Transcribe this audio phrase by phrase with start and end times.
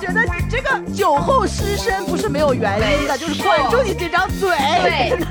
[0.00, 4.50] 觉得你这个酒后失身不是没有原因的，就是管住你这张嘴，
[5.08, 5.26] 真的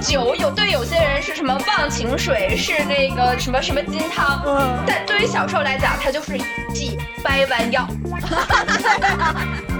[0.00, 7.88] 酒有对有些人是什么忘情水，是那个什么什么金汤，嗯，但对于小受来讲，它就是一剂掰弯药。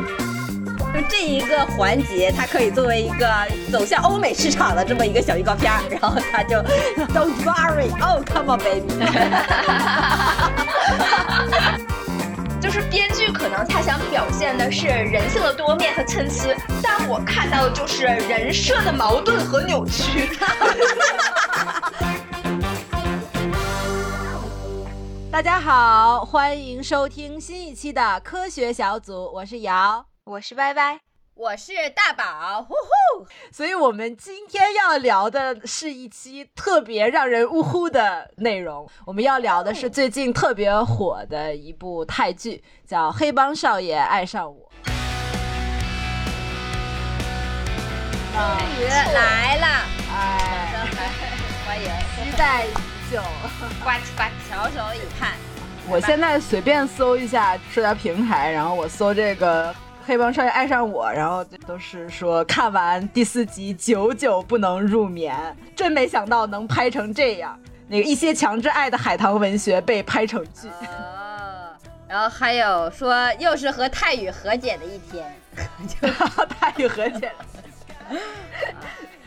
[1.04, 3.28] 就这一个环节，它可以作为一个
[3.70, 6.56] 走向欧美市场的这么一个小预告片儿然后他就
[7.12, 8.88] Don't worry, oh come on baby。
[12.60, 20.30] 就是编剧可能他想表现的是人性的多面和参差，但我看到的就是人设的矛盾和扭曲。
[25.30, 31.03] 大家好，欢迎收听新一期的科学小组，我是瑶，我是歪歪。
[31.36, 33.26] 我是大宝，呼呼！
[33.50, 38.88] 所以，我们今天要聊的是一期特别让人呜呼的内容。
[39.04, 44.70] 我们要聊的是最近特别火的一部泰剧，叫《黑帮少爷爱上我》。
[48.32, 48.40] 终
[48.78, 49.66] 于来了！
[50.12, 50.86] 哎，
[51.66, 52.70] 欢迎，期待已
[53.12, 53.20] 久，
[53.82, 55.32] 呱唧呱唧，翘首以盼。
[55.88, 59.74] 我现在随便搜一下社交平台，然后我搜这个。
[60.06, 65.34] 黑帮少爷爱上我，然后都是说看完第四集久久不能入眠，
[65.74, 67.58] 真没想到能拍成这样。
[67.88, 70.68] 那个一些强制爱的海棠文学被拍成剧，
[72.06, 75.34] 然后还有说又是和泰宇和解的一天，
[75.88, 76.08] 就
[76.60, 78.18] 泰宇和解了。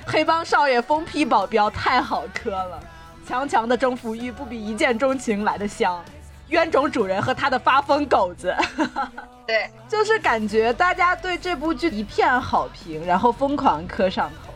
[0.05, 2.79] 黑帮少爷疯批保镖太好磕了，
[3.27, 6.03] 强强的征服欲不比一见钟情来的香。
[6.49, 8.55] 冤种主人和他的发疯狗子，
[9.45, 14.53] 对，就是感觉大家对这部剧一片好评，然后疯狂磕上头。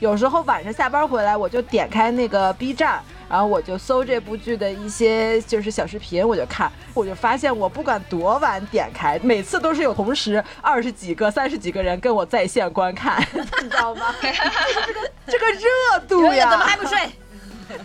[0.00, 13.20] 有时候晚上下班回来，我就点开那个 B 站，然后我就搜这部剧的一些就是小视频，我就看，我就发现我不管多晚点开，每次都是有同时二十几个、三十几个人跟我在线观看，
[13.62, 14.14] 你知道吗？
[14.22, 16.98] 这个这个热度呀，怎么还不睡？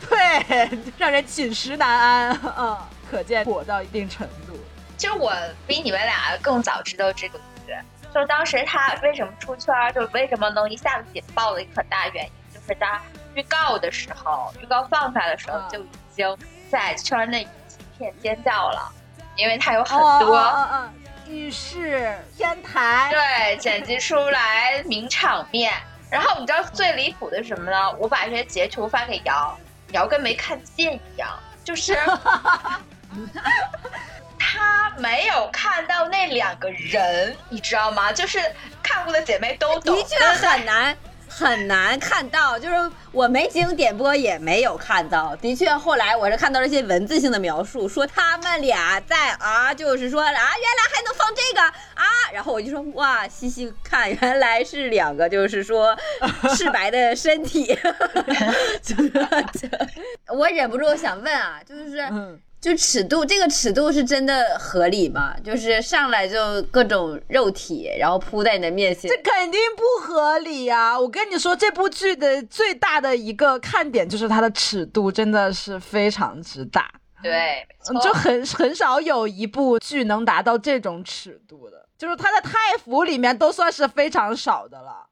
[0.09, 2.77] 对，让人寝食难安嗯。
[3.09, 4.57] 可见火到一定程度。
[4.97, 5.33] 其实我
[5.67, 7.75] 比你们俩更早知道这个剧，
[8.13, 13.01] 就当时他为什么出圈，就为什么能一下子引爆的一个很大原因，就是他
[13.33, 16.38] 预告的时候，预告放出来的时候就已经
[16.71, 18.89] 在圈内一片尖叫了，
[19.35, 20.89] 因为他有很多
[21.27, 25.73] 浴室、天台，对，剪辑出来名场面。
[26.09, 27.91] 然后你知道最离谱的是什么呢？
[27.97, 29.57] 我把这些截图发给瑶，
[29.91, 31.99] 瑶跟没看见一样，就是。
[34.37, 38.11] 他没有看到那两个人，你知道吗？
[38.13, 38.39] 就是
[38.83, 40.95] 看过的姐妹都懂，的确很难
[41.27, 42.57] 很难看到。
[42.57, 45.35] 就是我没经点播也没有看到。
[45.37, 50.45] 的确，后来我是看到了一些文字性的描述，说他们俩在啊，就是说啊，原来
[50.93, 52.05] 还能放这个啊。
[52.31, 55.97] 然后我就说哇，细细看，原来是两个，就是说
[56.55, 57.77] 赤白的身体。
[60.27, 62.39] 我忍不住想问啊，就是。
[62.65, 65.35] 就尺度，这个尺度是真的合理吗？
[65.43, 70.99] 就是上来就各种肉体，然后扑在你的面前，这肯定不合理啊！
[70.99, 76.91] 我跟你说，这部剧的最大的一个看点就是它的尺度真的是非常之大。
[77.21, 77.63] 对，
[78.01, 85.05] 就很很少有一部剧能达到这种尺度的，就是它的太服里面都算是非常少的了。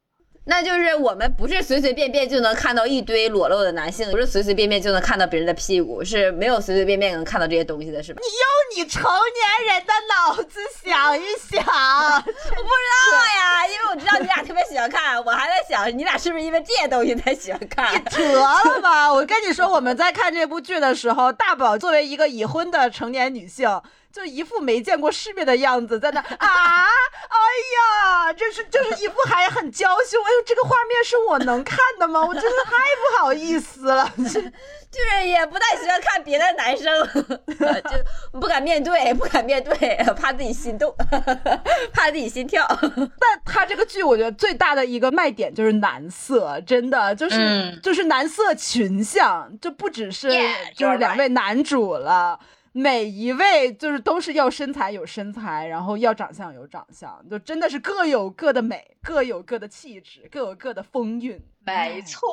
[0.45, 8.21] 那就是我们不是随随便便就能看到一堆裸露的男性，不是随随便便就能看到别人的屁股，是没有随随便便能看到这些东西的，是吧？
[8.21, 17.93] 你用你成年人的脑子想一想，我不知道呀，因为我知道你俩特别喜欢看，我还在想你俩是不是因为这些东西才喜欢看？
[17.93, 19.13] 你得了吧！
[19.13, 23.81] 我跟你说，我们在看这部剧的时候，大宝作为一个已婚的成年女性。
[24.13, 27.37] 就一副没见过世面的样子，在那 啊，哎
[27.75, 30.19] 呀，这是就是一副还很娇羞。
[30.19, 32.21] 哎呦，这个画面是我能看的吗？
[32.23, 36.85] 我真的太不好意思了，就就是也不太喜欢看别的男生，
[37.89, 40.95] 就不敢面对，不敢面对，怕自己心动，
[41.91, 42.67] 怕自己心跳。
[43.19, 50.29] 但他这个剧，我觉得最大的一个卖点就是男色，真的就是就是男色群像，就不只是
[50.75, 52.39] 就是两位男主了。
[52.75, 61.39] 每一位就是都是要身材有身材，然后要长相有长相，就真的是各有各的美，各有各的气质，各有各的风韵。
[61.65, 62.27] 没错，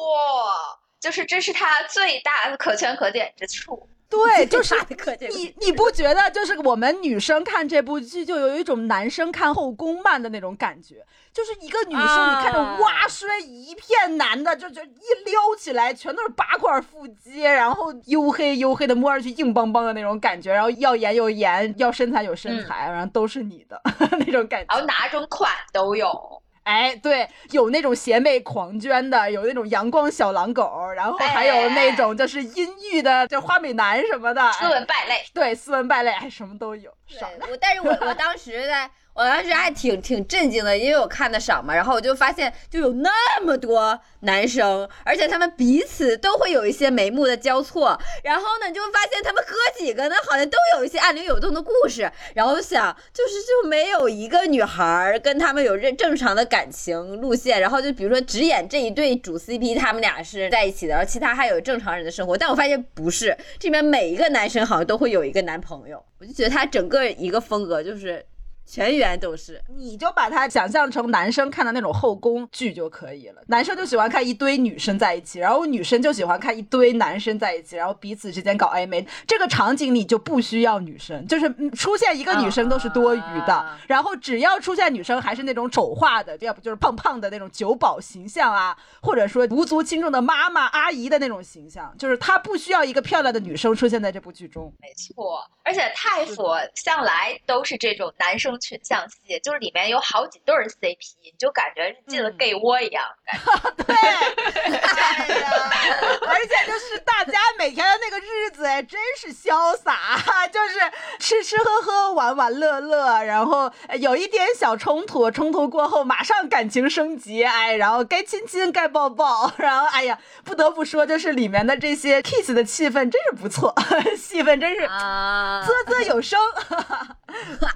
[0.98, 3.86] 就是这是他最大的可圈可点之处。
[4.36, 4.74] 对， 就是
[5.30, 23.80] 你你不觉得就是我们女生看这部剧就有一种男生看后宫漫的那种感觉，就是一个女生啊你看着哇摔一片男的，就就一撩起来全都是八块腹肌，然后黝黑黝黑的摸上去硬邦邦的那种感觉，然后要颜有颜，要身材有身材，然后都是你的
[24.18, 24.74] 那种感觉。
[24.74, 26.42] 然后哪种款都有。
[26.70, 38.88] 哎，对，有那种邪魅狂狷的，有那种阳光小狼狗，然后还有那种就是阴郁的，就花美男什么的，斯文败类，对，斯文败类，哎，什么都有，爽对我，但是我我 当时在，
[39.20, 68.24] 我当时还挺挺震惊的，因为我看的少嘛，然后我就发现就有那么多男生，而且他们彼此都会有一些眉目的交错，然后呢，就发现他们哥几个呢，好像都有一些暗流涌动的故事，然后想就是就没有一个女孩跟他们有正正常的感情路线，然后就比如说只演这一对主 CP，他们俩是在一起的，然后其他还有正常人的生活，但我发现不是，这边每一个男生好像都会有一个男朋友，我就觉得他整个一个风格就是
[68.70, 69.60] 全员都是。
[69.76, 73.42] 你就把它想象成男生看的那种后宫剧就可以了。
[73.48, 79.04] 男生就喜欢看一堆女生在一起，然后女生就喜欢看一堆男生在一起，然后彼此之间搞暧昧。
[79.26, 83.52] 这个场景里就不需要女生，就是嗯出现一个女生都是多余的。
[83.52, 94.72] 啊然后只要出现女生，还是那种丑化的，要不就是胖胖的那种酒保形象啊，或者说无足轻重的妈妈阿姨的那种形象，就是他不需要一个漂亮的女生出现在这部剧中。
[94.80, 95.40] 没错。
[95.64, 96.44] 而且太傅
[96.74, 103.04] 向来都是这种男生群像戏，就是里面有好几对 CP，你就感觉是进了嗯 gay 窝一样。
[103.26, 105.50] 感觉 对，哎呀，
[106.28, 110.18] 而且就是大家每天的那个日子，哎，真是潇洒，
[110.52, 110.78] 就是
[111.18, 123.74] 吃吃喝喝、玩玩乐乐，然后呃有一点小冲突，冲突过后马上感情升级，哎，然后该亲亲该抱抱，然后哎呀，不得不说，就是里面的这些 kiss 的气氛真是不错，
[124.18, 126.38] 气氛真是啊啧啧有声。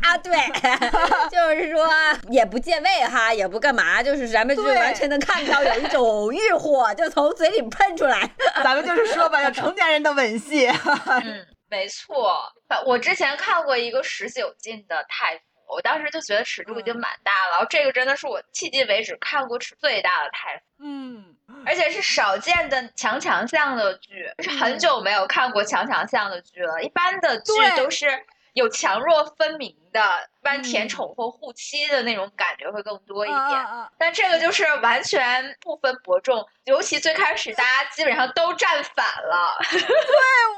[0.03, 0.33] 啊，对，
[1.31, 1.89] 就是说
[2.31, 8.29] 也不借位哈，也不干嘛，就是咱们就完全能看到有一种欲火就从嘴里喷出来。
[8.63, 10.67] 咱们就是说吧，有成年人的吻戏。
[11.25, 12.53] 嗯，没错。
[12.87, 15.43] 我之前看过一个十九禁的泰服，
[15.77, 20.63] 我当时就觉得尺度已经蛮大了，然后这个真的是我迄今为止看过尺最大的泰服。
[20.83, 26.83] 嗯，而且是少见的强强项的剧，是很久没有看过强强项的剧了。
[26.83, 28.07] 一般的剧都是
[28.55, 30.01] 有强弱分明的，
[30.41, 33.39] 一般甜嗯宠或护妻的那种感觉会更多一点。
[33.39, 39.79] 啊啊啊但这个就是完全不分伯仲，尤其最开始大家基本上都站反了， 对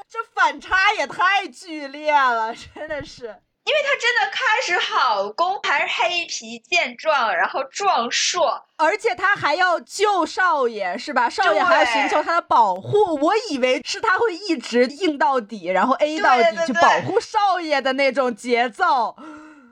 [0.09, 3.37] 这反差也太剧烈了，真的是。
[3.67, 11.29] 因为他真的开始好攻，还是黑皮健壮，然后壮硕，而且他还要救少爷，是吧？
[11.29, 13.17] 少爷还要寻求他的保护。
[13.17, 19.17] 我以为是他会一直硬到底，然后 A 到底去保护少爷的那种节奏。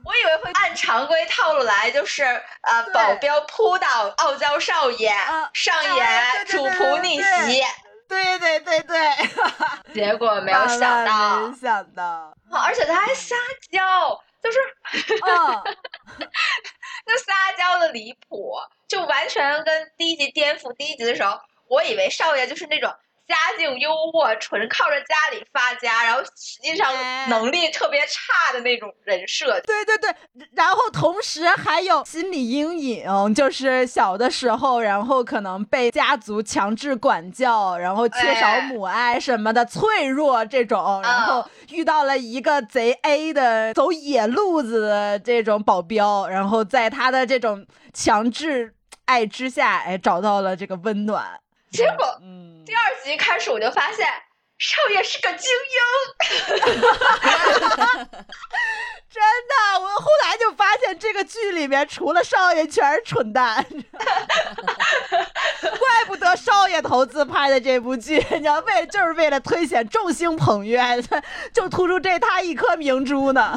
[0.05, 2.25] 我以为会按常规套路来，就是
[2.63, 7.63] 呃，保镖扑倒傲娇少爷，啊上哎演主仆逆对袭。
[8.23, 9.11] 对对对对，
[9.95, 11.13] 结果没有想到。
[11.13, 12.03] 万，没想到，
[12.51, 13.35] 啊而且他还撒
[13.71, 14.59] 娇，就是
[15.27, 15.63] 嗯，
[17.07, 18.55] 那撒娇的离谱，
[18.89, 20.73] 就完全跟第一集颠覆。
[20.75, 21.39] 第一集的时候，
[21.69, 22.95] 我以为少爷就是那种
[23.27, 29.61] 家境优渥、纯靠着家里发家，然后实际上哎能力特别差的那种人设。
[29.63, 30.15] 对对对，
[30.53, 48.75] 然后同时还有心理阴影，就是小的时候，然后可能被家族强制管教，然后缺少哎母爱什么的，脆弱这种，然后遇到了一个贼 A 的走野路子的这种保镖，然后在他的这种强制
[49.07, 51.41] 爱之下，哎，找到了这个温暖。
[51.71, 54.07] 结果嗯，第二集开始，我就发现
[54.59, 55.79] 少爷是个精英。
[59.15, 63.65] 真的，我后来就发现这个剧里面除了少爷全是蠢蛋，
[65.63, 70.81] 怪不得少爷投资拍的这部剧，你知道为就是为了推显众星捧月，
[71.53, 73.57] 就突出这他一颗明珠呢。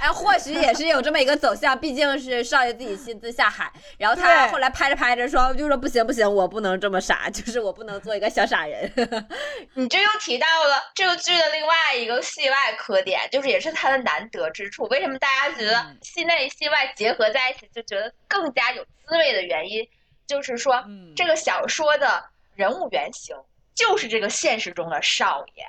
[0.00, 8.92] 哎，或许也是有这么一个走向，毕竟是少爷自己亲自下海，然后他对后来拍着拍着说，就说不行不行，我不能这么傻， 就是我不能做一个小傻人。
[9.72, 14.84] 你这又提到了这个剧的另外一个戏外科点，就是也是他的难得之处。
[14.84, 19.88] 为什么大家觉得嗯戏内戏外结合在一起就觉得更加有滋味的原因，
[20.26, 23.36] 就是说、嗯这个小说的人物原型
[23.74, 25.64] 就是这个现实中的少爷。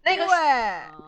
[0.00, 0.36] 那个对，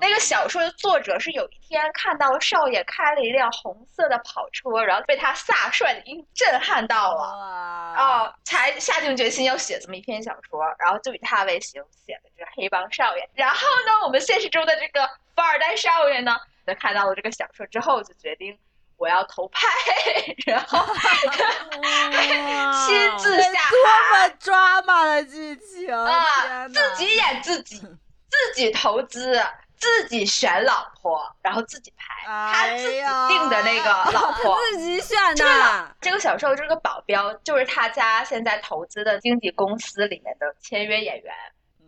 [0.00, 7.22] 那个小说的作者是有一天看到少爷开了一辆红色的跑车，然后被他飒帅的衣服震撼到了。
[7.22, 13.26] 哇哦，才下定决心要写这么一篇小说，然后就以他为形写的这黑帮少爷。
[13.32, 16.36] 然后呢，我们现实中的这个富二代少爷呢，
[16.70, 18.56] 在看到了这个小说之后，就决定
[18.96, 19.66] 我要投派，
[20.46, 20.86] 然后
[22.86, 23.78] 亲自下多
[24.12, 29.44] 海么抓马的剧情啊，自己演自己，自己投资，
[29.76, 34.56] 自己选老婆，然后自己拍，他自己定的那个老婆。
[34.70, 41.34] 自己选的，这个小受这个保镖就是他家现在投资的经纪公司里面的签约演员。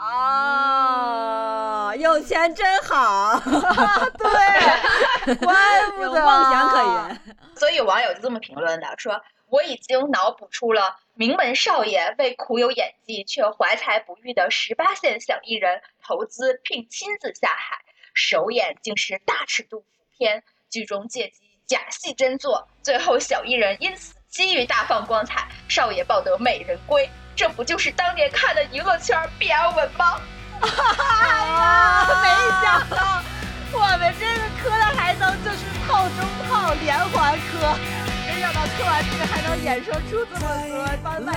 [0.04, 3.38] 哦，有钱真好，
[4.18, 5.54] 对，怪
[5.94, 7.20] 不有得梦想可言。
[7.54, 17.78] 所以网友就这么评论的，说我已经脑补出了名门少爷为苦有演技却怀才不遇的十八线小艺人投资并亲自下海，
[18.12, 19.86] 首演竟是大尺度浮
[20.18, 27.08] 片，剧中借机假戏真做，最后小艺人因此机遇大放光彩，少爷抱得美人归。
[27.34, 30.20] 这不就是当年看的娱乐圈 BL 文吗？
[30.62, 30.66] 哎
[31.46, 32.28] 呀，没
[32.62, 33.22] 想到
[33.72, 37.76] 我们这个磕的还能就是套中套连环磕，
[38.26, 41.32] 没想到磕完这个还能衍生出这么多番外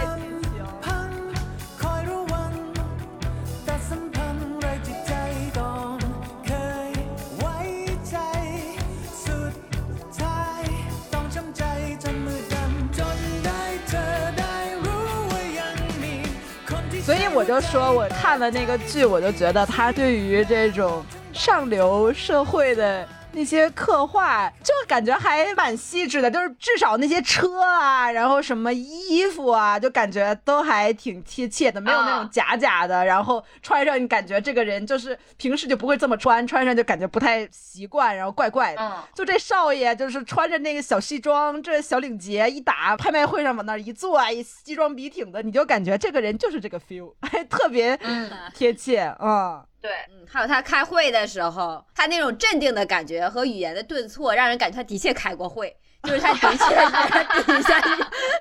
[17.35, 32.29] 我就说，我看了那个剧，我就觉得他对于这种上流社会的那些刻画，就感觉还蛮细致的，就是至少那些车啊，然后什么衣服啊，就感觉都还挺贴切的，没有那种啊。
[32.31, 38.81] 假假的，然后穿上你感觉这个人就是平时就不会这么穿，穿上就感觉不太习惯，然后怪怪的。
[38.81, 48.31] 嗯，就这少爷，就是穿着那个小西装，这小领结一打，拍卖会上往那儿一坐，哎，西装笔挺的，你就感觉这个人就是这个 feel， 还特别嗯。
[48.53, 57.79] 贴切，嗯，对，嗯，还有他开会的时候，他那种镇定的感觉和语言的顿挫，让人感觉他的确开过会，就是他的确是底下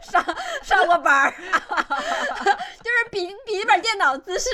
[0.03, 0.25] 上
[0.63, 1.35] 上过班儿，
[2.83, 4.51] 就是笔笔记本电脑姿势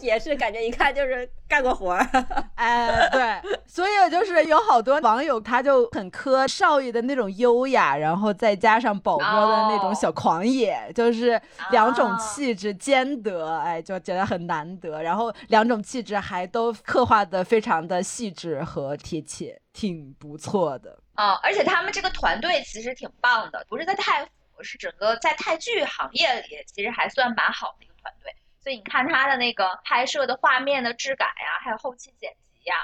[0.00, 2.06] 也是感觉一看就是干过活儿。
[2.56, 15.02] 哎，对，所以就是有好多网友他就很磕少爷的那种优雅，然后再加上宝哥的那种小狂野，就是两种气质兼得，哎，就觉得很难得。
[15.02, 20.98] 然后两种气质还都刻画的非常的细致和贴切，挺不错的。
[21.14, 28.34] 啊、而且他们这个团队其实挺棒的，不是在泰服，是整个在泰剧行业里其实还算蛮好的一个团队。
[28.60, 32.74] 所以你看他的那个拍摄的画面的质感呀，还有后期剪辑呀，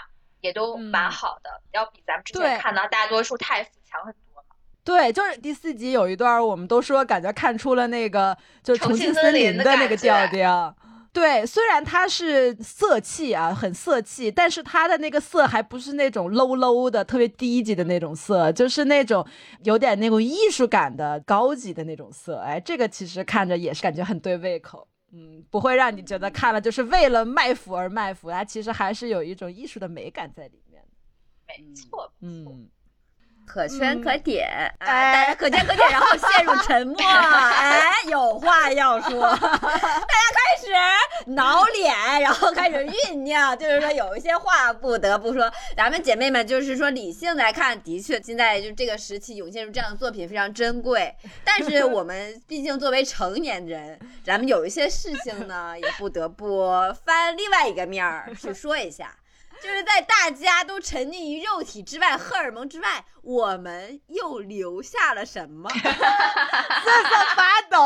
[0.40, 4.44] 也都蛮好的，要比咱们之前看到大多数泰服强很多。
[4.84, 10.74] 对，就是第四集有一段，我们都说感觉看出了那个就是重庆森森林的那个调调。
[11.12, 19.26] 对，虽然它是色气啊，很色气，但是它的那个色还不是那种 low low 的、特别低级的那种色，就是那种
[19.64, 22.36] 有点那种艺术感的、高级的那种色。
[22.38, 30.88] 哎，这个其实看着也是感觉很对胃口，嗯，不会让你觉得看了就是为了卖腐而卖腐，它其实还是有一种艺术的美感在里面的。
[31.48, 32.68] 没错，嗯。
[33.50, 40.72] 可圈可点，哎哎，大家可圈可点，然后陷入沉默， 哎，有话要说， 大家开始
[41.32, 41.92] 挠脸，
[42.22, 45.52] 然后开始酝酿，就是说有一些话不得不说。
[45.76, 51.12] 咱们姐妹们就是说理性来看，的确现在就这个时期涌现出这样的作品非常珍贵，
[51.44, 56.70] 但是我们 毕竟作为成年人，咱们有一些事情呢，也不得不
[57.04, 59.12] 翻另外一个面儿去说一下。
[59.62, 65.68] 就是在大家都沉溺于肉体之外、荷尔蒙之外，我们又留下了什么？
[65.74, 67.78] 瑟瑟发抖，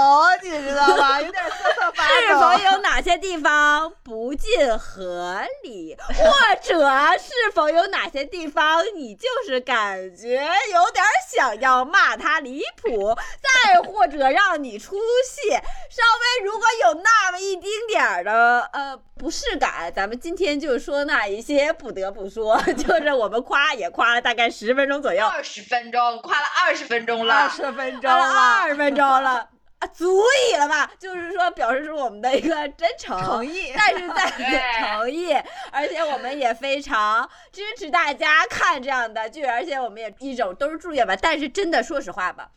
[0.42, 1.20] 你知道吗？
[1.20, 2.34] 有点瑟瑟发抖是。
[2.34, 6.88] 否有哪些地方不尽合理，或者
[7.18, 10.36] 是否有哪些地方你就是感觉
[10.72, 27.50] 有点想要骂他离谱，再或者让你出戏，稍微如果有那么一丁点儿的呃不适感，咱们今天就说那一些不得不说， 就是我们夸也夸了大概十分钟左右，二十分钟，夸了二十分钟了二了。
[27.50, 29.48] 十分钟聊了了，二十分钟了。
[29.80, 30.90] 啊，足以了吧？
[30.98, 35.34] 就是说，表示出我们的一个真诚诚意 但是在 对诚意，
[35.72, 41.16] 而且我们也非常支持大家看这样的剧，而且我们也一种都是祝愿吧。
[41.20, 42.48] 但是真的，说实话吧，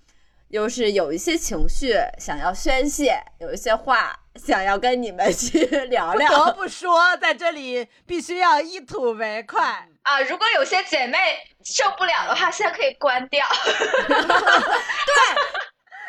[0.49, 6.29] 又是有一些情绪想要宣泄，有一些话 想要跟你们去 聊聊。
[6.29, 10.21] 不得不说，在这里必须要一吐为快啊！
[10.21, 11.17] 如果有些姐妹
[11.65, 13.45] 受不了的话，现在可以关掉。
[14.07, 14.15] 对，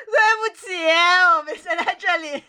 [0.07, 0.88] 对不起，
[1.37, 2.42] 我们现在这里。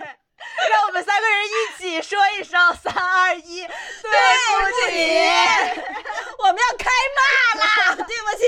[0.69, 4.96] 让我们三个人一起说一声“三二一”，对不起，
[6.38, 7.19] 我们要开骂
[7.60, 8.48] 了，对不起。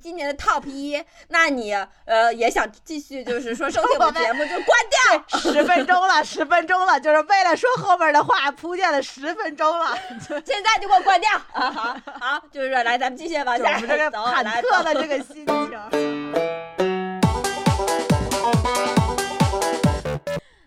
[0.00, 1.72] 今年的 top 一，那你
[2.04, 5.24] 呃也想继续就是说收听我们节目就关掉。
[5.38, 9.96] 十分钟了，十分钟了，就是为了说后面的话铺垫了十分钟了。
[10.44, 11.70] 现在就给我关掉啊！
[11.70, 15.54] 好，好，就是说来，咱们继续往下们这个走忐忑的这个心情。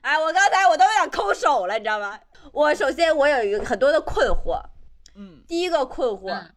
[0.01, 2.17] 哎，我刚才我都有点抠手了，你知道吗？
[2.51, 4.61] 我首先我有一个很多的困惑，
[5.15, 6.49] 嗯，第一个困惑，嗯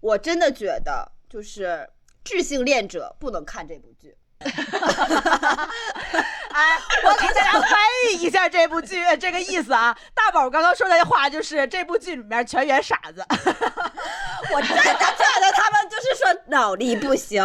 [0.00, 1.88] 我真的觉得就是
[2.24, 4.17] 智性恋者不能看这部剧。
[6.50, 7.70] 哎，我给大家翻
[8.10, 9.96] 译一下这部剧呃这个意思啊。
[10.14, 13.24] 大宝刚刚说的话就是这部剧里面全员傻子。
[14.50, 14.90] 我真的觉
[15.40, 17.44] 得他们就是说脑力不行。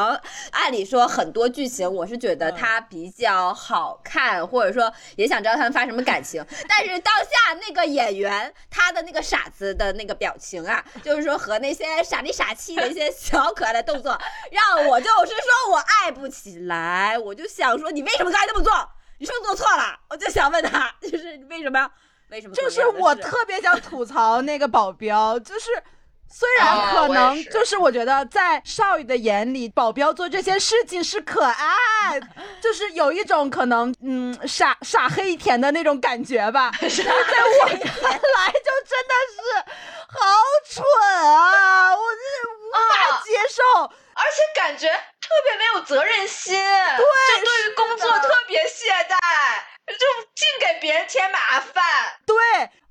[0.52, 6.44] 按理说很多剧情我是觉得它比较好看，或者说也想知道他们发什么感情。
[6.68, 14.20] 但是当下那个演员他的那个傻子的那个表情啊，就是说和那些傻里傻气的一些小可爱的动作，
[14.52, 16.83] 让我就是说我爱不起来。
[17.18, 18.72] 我就想说你为什么刚才那么做？
[19.20, 19.98] 你是不是做错了？
[20.10, 21.90] 我就想问他，就是你为什么要
[22.30, 25.70] 为什么就是我特别想吐槽那个保镖，就是
[26.28, 32.20] 虽然啊可能就是我觉得在少羽的眼里，保镖做这些事情是可爱，
[32.60, 36.72] 就是有一种可能嗯傻傻黑甜的那种感觉吧。
[36.82, 39.40] 但是在我看来，就真的是
[40.10, 40.20] 好
[40.70, 40.84] 蠢
[41.32, 41.96] 啊！
[41.96, 43.94] 我真是无法啊接受。
[44.16, 49.18] 而且感觉特别没有责任心，对，就对于工作特别懈怠，
[49.88, 50.06] 就
[50.36, 51.84] 净给别人添麻烦。
[52.26, 52.36] 对，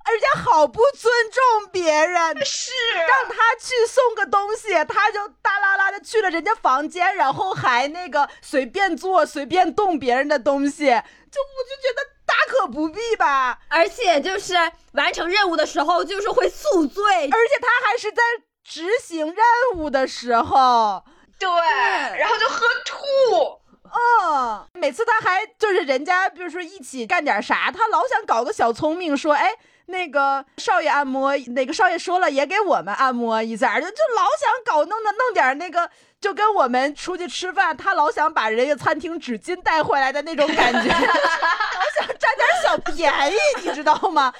[0.04, 2.44] 而且好不尊重别人。
[2.44, 2.72] 是，
[3.08, 13.60] 让他去送个东西，他就大啦啦的去了人家房间，然后还那个随便做、随便动别人的东西，就我就觉得大可不必吧。
[13.68, 14.54] 而且就是
[14.92, 18.22] 完成任务的时候，就是会宿醉，而且他还是在
[18.64, 21.04] 执行任务的时候，
[21.42, 23.60] 对，然后就喝吐。
[23.94, 29.52] 嗯，每次他还就是人家，比如说一起干点啥，他老想搞个小聪明，说，哎，
[29.86, 44.32] 那个少爷按摩，哪个少爷说了也给我们按摩一下，就就老想搞弄的弄点那个，就跟我们出去吃饭，他老想把人家餐厅纸巾带回来的那种感觉， 老想占点小便宜，你知道吗？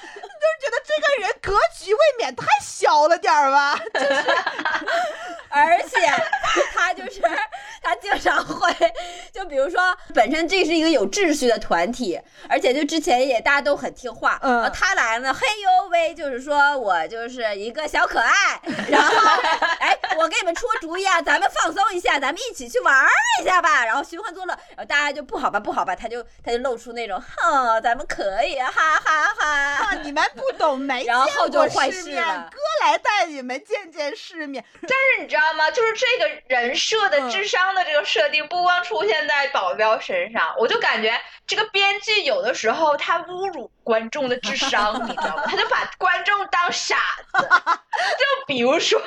[0.43, 4.23] 就是觉得这个人格局未免太小了点儿吧， 就是。
[5.55, 5.99] 而且
[6.73, 7.21] 他就是
[7.79, 8.73] 他经常会，
[9.31, 19.15] 就比如说本身这是一个有秩序的团体，而且就之前也大家都很听话，嗯他来了呢，嘿呦喂，就是说我就是一个小可爱，然后
[19.79, 23.07] 哎，我给你们出个主意啊，咱们放松一下，咱们一起去玩儿
[23.39, 29.47] 一下吧，然后寻欢作乐，然后大家就不好吧不好吧，他就他就露出那种哼，咱们可以，哈哈哈。
[29.83, 34.63] 啊，你们不懂，没见过就坏世面，哥来带你们见见世面。
[34.81, 35.69] 但是你知道吗？
[35.71, 45.43] 就是这个人设的嗯智商的这个设定，不光出现在保镖身上，我就感觉这个编剧有的时候他侮辱观众的智商，你知道吗？
[45.45, 46.97] 他就把观众当傻
[47.33, 47.47] 子。
[47.47, 49.01] 就比如说。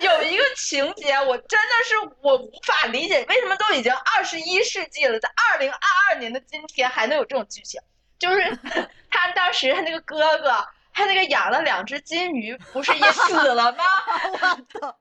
[0.00, 5.78] 有一个情节，我真的是我无法理解，为什么都已经二十一世纪了，在二零二
[6.08, 7.80] 二年的今天还能有这种剧情？
[8.24, 8.58] 就是
[9.10, 13.84] 他当时他那个哥哥，他那个养了两只金鱼，不是也 死了吗？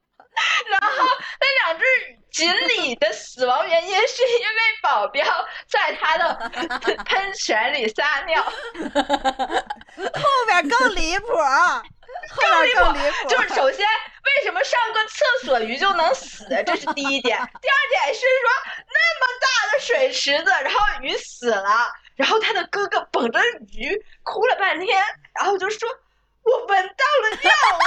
[0.68, 1.08] 然后
[1.40, 1.86] 那两只
[2.32, 5.24] 锦鲤的死亡原因是因为保镖
[5.68, 6.50] 在他的
[7.06, 8.52] 喷泉里撒尿，后
[10.48, 11.28] 面更离谱，
[12.36, 13.86] 更离谱，就是首先
[14.26, 17.38] 为什么上个厕所鱼就能死，这是第一点。
[17.38, 18.50] 第二点是说
[18.90, 23.40] 那么大的水池子，然后鱼死了，然后他的哥哥捧着
[23.74, 25.04] 鱼哭了半天，
[25.36, 25.90] 然后就说。
[26.46, 27.50] 我闻到了尿
[27.80, 27.86] 味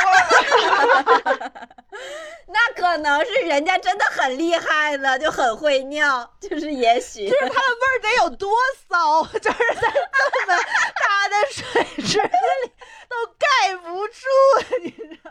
[1.20, 1.68] 儿，
[2.48, 8.56] 那可能是人家真的很厉害了，就很会尿，就是也许就是他的味儿得有多
[8.88, 12.72] 骚， 就是在这么大的水池子里
[13.10, 14.24] 都盖不住，
[14.80, 15.30] 你知道。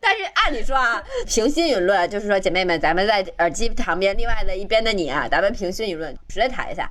[0.00, 6.88] 但是按理说啊，平心而论，就是说姐妹们，咱们在耳机旁边另外的一边的你啊，咱们平心而论，直接谈一下。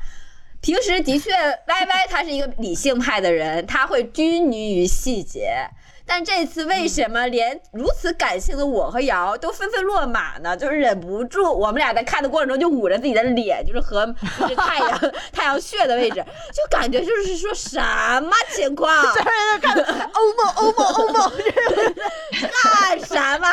[0.61, 5.69] 平时的确，Y Y 他是一个理性派的人，他会拘泥于细节。
[6.09, 10.57] 但这次为什么连如此感性的我和瑶都纷纷落马呢？
[10.57, 14.03] 就是忍不住，我们俩在看的过程中就捂着自己的脸，就是和
[14.39, 14.99] 就是 太阳
[15.31, 16.15] 太阳穴的位置，
[16.51, 18.89] 就感觉就是说什么情况？
[19.13, 19.23] 就是
[19.61, 21.31] 看欧梦欧梦欧梦，
[22.73, 23.47] 干什么？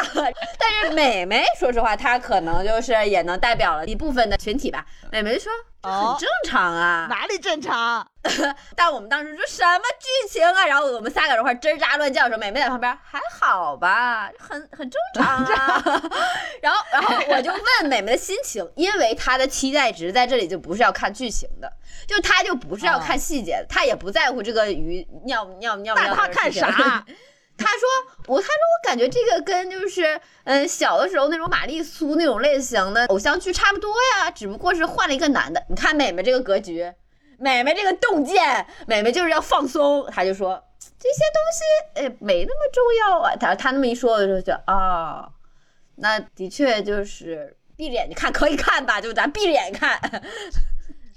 [0.59, 4.87] 但是美眉，说实话，她可能就是也能代表了一部分的群体吧。
[5.13, 5.53] 美眉说
[5.87, 7.07] ：“哦，正常啊。
[7.09, 8.07] 哪里正常？
[8.75, 10.67] 但我们当时说什么剧情啊？
[10.67, 15.83] 然后我们仨搁这块吱喳乱叫的时候，美美在旁边还好吧，很很正常啊。
[16.61, 21.73] 然后然后我就问美美的心情，因为她的期待值在这里就不是要看剧情的，
[22.07, 26.05] 就她就不是要看细节的，她也不在乎这个鱼尿尿尿尿。
[26.09, 27.05] 那她 看啥？
[27.59, 27.89] 他说
[28.27, 35.65] 我，他说我感觉这个跟就是嗯小的时候那种玛丽苏那种类型的偶像剧差不多呀，只不过是换了一个男的。
[35.69, 36.93] 你看美美这个格局，
[37.39, 40.07] 美美这个洞见，美美就是要放松。
[40.11, 40.63] 他就说
[40.99, 43.35] 这些东西哎没那么重要啊。
[43.37, 45.29] 他他那么一说，我就觉得啊，
[45.97, 49.99] 那的确就是闭着眼睛看可以看吧，就咱闭着眼看。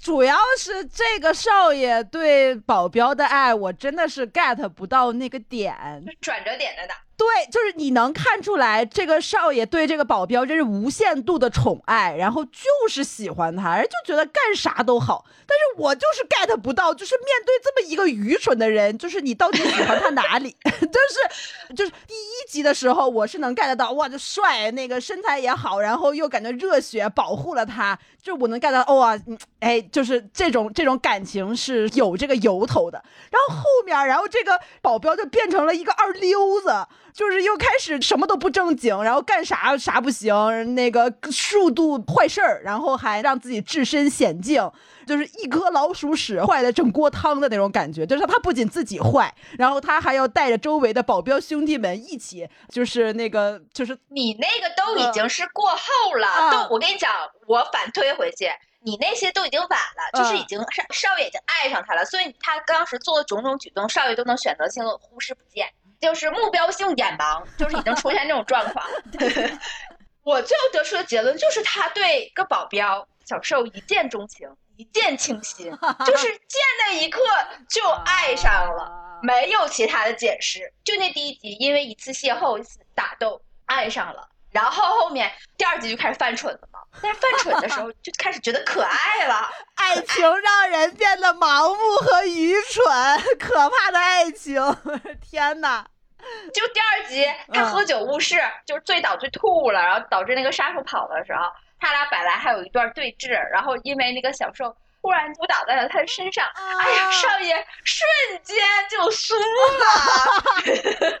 [0.02, 5.76] 主要是这个少爷对保镖的爱，我真的是 get 不到那个点。
[6.22, 6.94] 转折点在哪？
[7.20, 15.26] 对，就是你能看出来，这个少爷对这个保镖真是无限度的宠爱，然后就是喜欢他，就觉得干啥都好。
[15.46, 20.56] 但是我就是 get 不到，就是面对这么一个愚蠢的人，就是你到底喜欢他哪里？
[20.64, 29.18] 就是就是第一集的时候，我是能 get 到，哇，就帅，那个身材也好，然后又感觉热血，保护了他，就我能 get 到，哇，
[29.58, 33.02] 哎，就是这种这种感情是有这个由头的。
[33.30, 36.86] 然后后面，然后这个保镖就变成了一个二溜子。
[37.12, 44.70] 就是又开始什么都不正经，然后干啥啥不行，那个数度坏事儿，然后还让自己置身险境，
[45.06, 48.06] 就是一颗老鼠屎坏了整锅汤的那种感觉。
[48.06, 57.12] 就是他不仅自己坏，然后他还要带着周围的保镖兄弟们一起，就是那个就是你那个都已经是过后了，嗯都我跟你讲，
[57.46, 58.46] 我反推回去。
[58.82, 65.68] 你那些都已经晚了，就是已经少少爷已经爱上他了，所以他当时做的种种举动，少爷都能选择性的忽视不见，
[66.00, 68.86] 就是目标性眼盲，就是已经出现这种状况。
[70.22, 75.70] 我最后得出的结论就是他对个保镖小受一见钟情，一见倾心，
[76.06, 77.20] 就是见那一刻
[77.68, 80.72] 就爱上了，没有其他的解释。
[80.84, 86.80] 就那第一集，因为一次邂逅、一次打斗爱上了，然后后面第二集就开始犯蠢了嘛。
[87.00, 92.84] 但是犯蠢的时候 就开始觉得可爱了，爱情让人变得盲目和愚蠢，
[93.38, 94.60] 可怕的爱情，
[95.22, 95.86] 天哪！
[96.52, 101.44] 就第二集他喝酒误事，就是醉倒醉吐了，然后导致那个杀手跑的时候，
[101.80, 108.06] 他俩本来还有一段对峙，然后因为那个小受突然扑倒在了他的身上，哎呀，少爷瞬
[108.42, 108.56] 间
[108.90, 109.44] 就输了。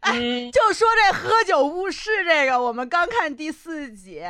[0.00, 4.22] 嗯，就说这喝酒误事这个，我们刚看第四集，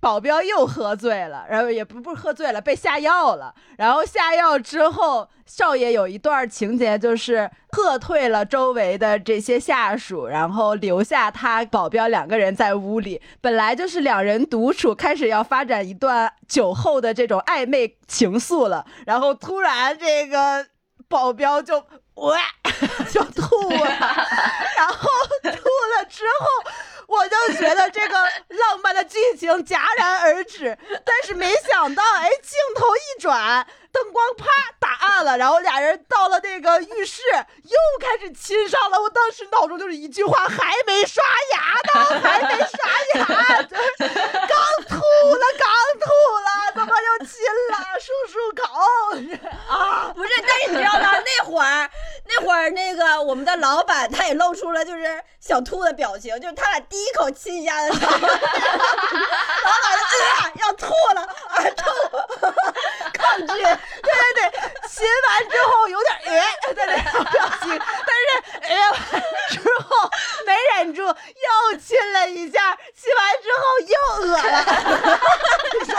[0.00, 3.54] 保镖又喝醉了，然后也不不是喝醉了，被下药了。
[3.78, 13.22] 然后下药之后，少爷有一段情节就是喝退了周围的这些下属，然后留下他保镖两个人在屋里。
[13.40, 18.84] 本来就是两人独处，开始要发展一段酒后的这种暧昧情愫了。
[19.06, 20.66] 然后突然这个
[21.08, 21.78] 保镖就
[22.14, 22.38] 哇
[23.10, 23.86] 就吐了。
[24.76, 25.08] 然后
[25.42, 26.46] 吐了之后，
[27.06, 28.14] 我就觉得这个
[28.48, 30.76] 浪漫的剧情戛然而止。
[31.04, 34.46] 但是没想到，哎，镜头一转，灯光啪
[34.78, 37.22] 打暗了，然后俩人到了那个浴室，
[37.62, 39.00] 又开始亲上了。
[39.00, 41.60] 我当时脑中就是一句话：还没刷牙
[41.92, 42.78] 呢，还没刷
[43.14, 45.68] 牙，刚吐了，刚
[46.00, 46.08] 吐
[46.40, 47.36] 了，怎么又亲
[47.70, 47.76] 了？
[48.00, 48.62] 漱漱口
[49.68, 50.12] 啊！
[50.14, 51.10] 不是，但是你知道吗？
[51.24, 51.90] 那会儿，
[52.26, 58.32] 那会儿那个我们的老板他也露出了就是想吐的表情，就是他俩第一口亲下的时候，老板
[59.98, 61.90] 就呃要吐了，而吐
[63.38, 63.62] 对对
[64.34, 64.50] 对，
[64.88, 66.10] 亲完之后有点
[66.66, 66.92] 呃的那，
[67.62, 68.80] 但是哎呀
[69.48, 70.10] 之后
[70.46, 74.56] 没忍住又亲了一下，亲完之后又恶了。
[75.80, 75.92] 你说？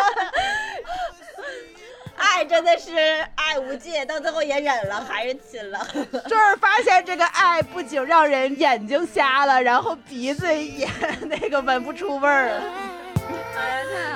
[2.16, 5.86] 爱真的是爱无界，到最后也忍了，还是亲了。
[6.30, 10.88] 就是发现这个爱不仅让人眼睛瞎了，然后鼻子也
[11.24, 12.62] 那个闻不出味儿，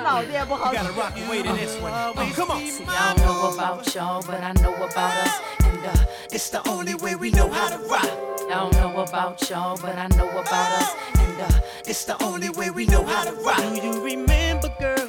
[0.02, 0.84] 脑子也不好 We 使。
[0.84, 1.92] gotta rock and wait in this one.
[1.92, 2.60] Oh, come on.
[2.66, 5.40] See, I don't know about y'all, but I know about us.
[5.60, 8.08] And uh, It's the only way we know how to rock.
[8.50, 10.94] I don't know about y'all, but I know about us.
[11.18, 13.58] And uh, It's the only way we know how to rock.
[13.58, 15.08] Do you remember, girl?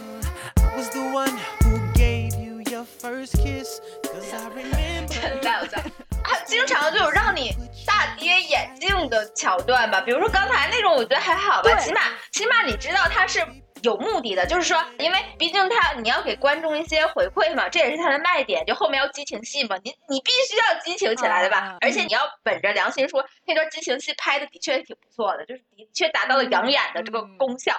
[0.58, 3.82] I was the one who gave you your first kiss.
[4.04, 5.14] Cause I remember.
[5.14, 5.84] 真在我在，
[6.24, 13.46] 他经常就有让你大跌眼镜的桥段吧，比如说刚才那种，我觉得还好吧，对起码起码你知道他是。
[13.84, 18.66] 有目的的，就是说，因为毕竟他你要给观众一些回馈嘛，这也是他的卖点。
[18.66, 21.58] 就后面要激情戏嘛，你你必须要激情起来的吧？
[21.58, 27.74] 啊而且你要本着良心说，那段激情戏拍的的确挺不错的，就是的确达到了养眼的这个功效。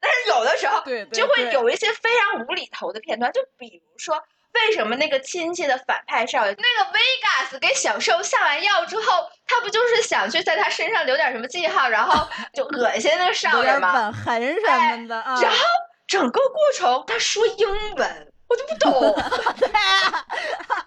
[0.00, 4.22] 但是有的时候就会有一些非常无厘头的片段，就比如说。
[4.54, 13.92] 为什么那个亲戚的反派少爷，那个 Vegas 给小受下完药之后，他不就是想去在他身上留点什么记号，然后就恶心那个少爷吗？
[13.94, 15.40] 吻痕什么的啊。
[15.42, 15.58] 然后
[16.06, 19.16] 整个过程他说英文，我就不懂。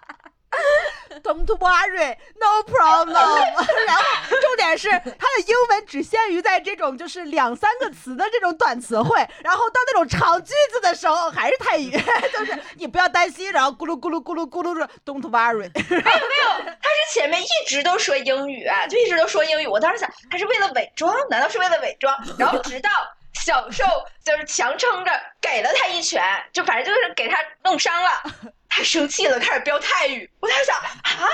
[1.22, 3.14] Don't worry, no problem。
[3.86, 4.02] 然后
[4.40, 11.90] 重点是，它的英文只限于在这种就是两三个词的这种短词汇，然后到那种长句子的时候还是泰语，
[12.36, 15.70] 就是你不要担心，然后咕噜咕噜咕噜咕噜的 Don't worry。
[15.88, 19.66] 没有没有他是前面一直都说英语啊，就一直都说英语。
[19.66, 21.14] 我当时想，他是为了伪装？
[21.30, 22.16] 难道是为了伪装？
[22.38, 22.90] 然后直到
[23.34, 23.84] 小受
[24.24, 28.10] 就是强撑着给了他一拳，就反正就是给他弄伤了，
[28.68, 30.30] 他生气了，开始飙泰语。
[30.40, 31.28] 我在想啊，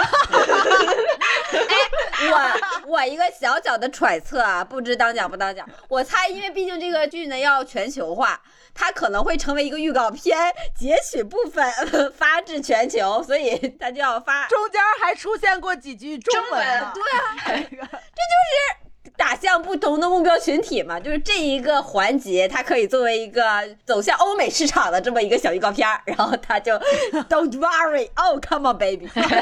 [2.85, 5.69] 我我一个小小的揣测啊，不知当讲不当讲。
[5.89, 8.41] 我猜，因为毕竟这个剧呢要全球化，
[8.75, 10.39] 它可能会成为一个预告片，
[10.79, 14.47] 截取部分呃 发至全球，所以它就要发。
[14.49, 17.91] 中间还出现过几句中文对啊，
[19.17, 23.43] 打向不同的目标群体嘛，就是这一个环节，它可以作为一个
[23.85, 26.75] 走向欧美市场的这么一个小预告片儿， 然后他就
[27.31, 29.25] Don't worry, oh come on baby，但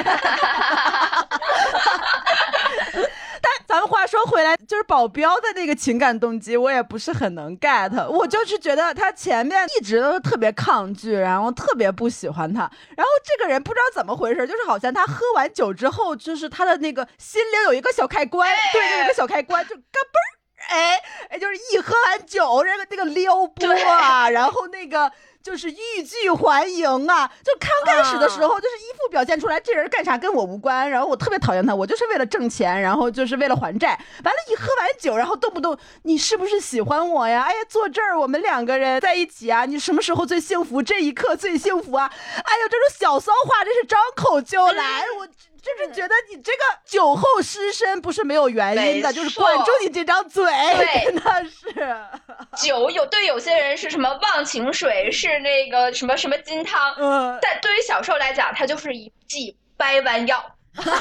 [3.73, 8.07] 咱们话说回来，就是保镖的那个情感动机，我也不是很能 get。
[8.07, 12.71] 我就是觉得他前面一直都是特别抗拒，然后特别不喜欢他。
[12.95, 20.29] 然后这个人不知道怎么回事，就是好像他喝完酒之后，就是他的那个心灵有一个小开关，对，就有一个小开关，就嘎嘣儿。
[20.69, 25.11] 哎哎，就是一喝完酒，那个那个撩拨啊，然后那个
[25.43, 33.99] 就是欲拒还迎啊，就刚开始的时候就是一副表现出来这人干啥跟我无关，然后我特别讨厌他，我就是为了挣钱，然后就是为了还债。
[34.25, 37.43] 完了，一喝完酒，然后动不动你是不是喜欢我呀？
[37.43, 40.83] 哎呀，坐这儿我们两个人在一起啊，你什么时候最幸福？
[40.83, 42.11] 这一刻最幸福啊！
[42.45, 45.29] 哎呦，这种小骚话真是张口就来，我。
[45.63, 51.05] 就是觉得你这个酒后失身不是没有原因的，就是管住你这张嘴，对。
[51.13, 60.45] 真的是，酒有对有些人是什么忘情水，是那个什么什么金汤，嗯，但对于小受来讲，它就是一剂掰弯药。
[60.75, 60.93] 喝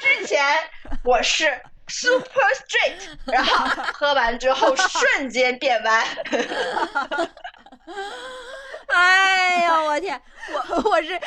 [0.00, 0.44] 之前
[1.02, 6.06] 我是 super straight，然后喝完之后 瞬间变弯。
[8.86, 10.20] 哎呀，我天！
[10.52, 11.18] 我我是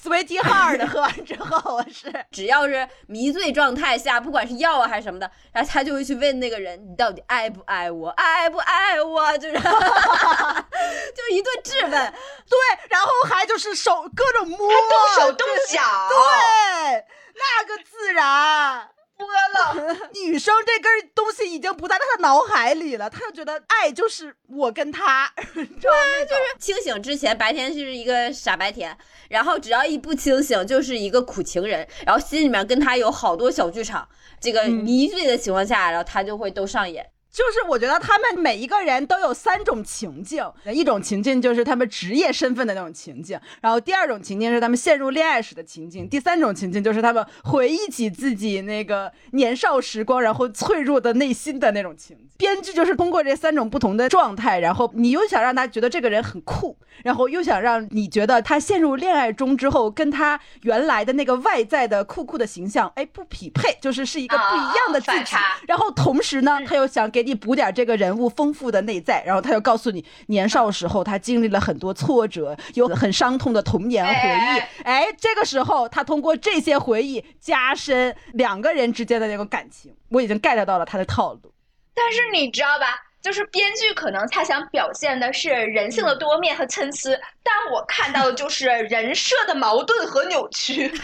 [0.00, 8.10] sweetie heart，喝完之后我是， 只要是迷醉状态下，不管是药啊还是什么的，然后他就会去问那个人：“你到底爱不爱我？
[8.10, 11.90] 爱不爱我？”就是 就一顿质问。
[11.90, 12.58] 对，
[12.90, 18.88] 然后还就是手各种摸，动手动脚，对，那个自然。
[19.18, 19.96] 播了。
[20.14, 26.36] 女生这根东西已经不在她的脑海里了，她就觉得爱就是我跟他，你 知道那种。
[26.58, 28.96] 清醒之前，白天是一个傻白甜，
[29.28, 34.08] 然后只要一不清醒，就是一个苦情人，然后心里面跟他有好多小剧场。
[34.40, 37.04] 这个迷醉的情况下，然后他就会都上演。
[37.38, 52.26] 就是我觉得他们每一个人都有三种情境，一种情境就是他们职业身份的那种情境，然后第二种情境是他们陷入恋爱时的情境，第三种情境就是他们回忆起自己那个年少时光，然后脆弱的内心的那种情境。
[52.36, 65.36] 编剧就是通过这三种不同的状态，然后你又想让他觉得这个人很酷，然后又想让你觉得他陷入恋爱中之后，跟他原来的那个外在的酷酷的形象，哎，不匹配，就是是一个不一样的自己。
[65.66, 74.58] 然后同时呢，他又想给你补点这个人物丰富的内在，然后他就告诉你，年少时候他经历了很多挫折，有很伤痛的童年回忆。
[74.84, 81.52] 哎哎，这个时候他通过这些回忆加深两个人之间的那种感情，我已经 get 到了他的套路。
[81.94, 82.86] 但是你知道吧？
[83.22, 87.10] 就是编剧可能他想表现的是人性的多面和参差，
[87.42, 90.88] 但我看到的就是人设的矛盾和扭曲。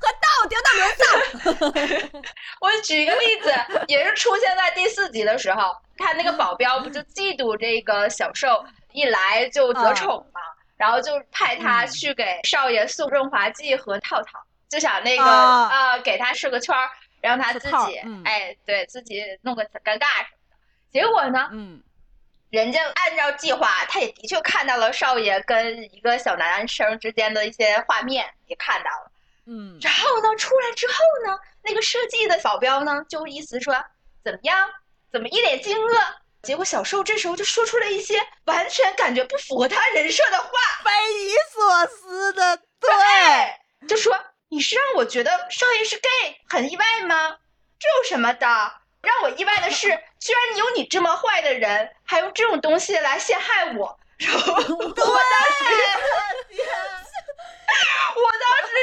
[0.00, 2.22] 和道德的沦丧。
[2.60, 3.52] 我举一个例子，
[3.86, 10.40] 也是出现在第四集的时候，他那个保镖不就嫉妒这个小受一来就得宠嘛，
[10.76, 14.40] 然后就派他去给少爷送润滑剂和套套，
[14.70, 16.88] 就想那个啊啊、给他设个圈儿，
[17.20, 20.56] 让他自己哎对自己弄个尴尬什么的。
[20.92, 21.82] 结果呢，嗯，
[22.50, 29.12] 人家按照计划，他也的确看到了少爷跟一个小男生之间的一些画面，也看到了。
[29.46, 30.94] 嗯，然后呢，出来之后
[31.26, 33.74] 呢，那个设计的保镖呢，就意思说
[34.24, 34.68] 怎么样，
[35.12, 36.00] 怎么一脸惊愕。
[36.42, 38.14] 结果小受这时候就说出了一些
[38.46, 40.48] 完全感觉不符合他人设的话，
[40.82, 40.90] 匪
[41.24, 44.18] 夷所思的，对，就说
[44.50, 47.36] 你是让我觉得少爷是 gay 很意外吗？
[47.78, 48.46] 这有什么的？
[49.00, 49.86] 让我意外的是，
[50.18, 53.98] 居然有你这么坏的人，还用这种东西来陷害我。
[54.18, 54.74] 然后 我当时，
[58.16, 58.74] 我当时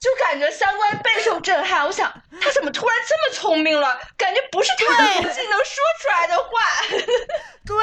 [0.00, 1.86] 就感觉三观备受震撼。
[1.86, 4.00] 我想，他怎么突然这么聪明了？
[4.16, 6.50] 感觉不是他的年纪能说出来的话。
[7.66, 7.76] 对。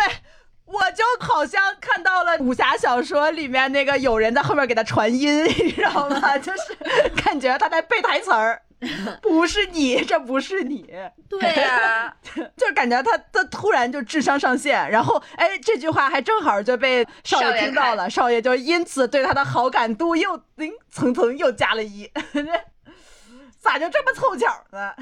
[0.67, 6.38] 我就好像看到了武侠小说里面那个有人在后面给他传音，你知道吗？
[6.38, 8.62] 就是感觉他在背台词儿，
[9.23, 10.93] 不是你，这不是你。
[11.30, 12.13] 对呀、
[12.58, 22.12] 就是感觉他他突然就智商上线，然后哎，这句话还正好就被少爷听到了，少爷就因此对他的好感度又嗯层层又加了一，
[23.60, 24.93] 咋就这么凑巧呢？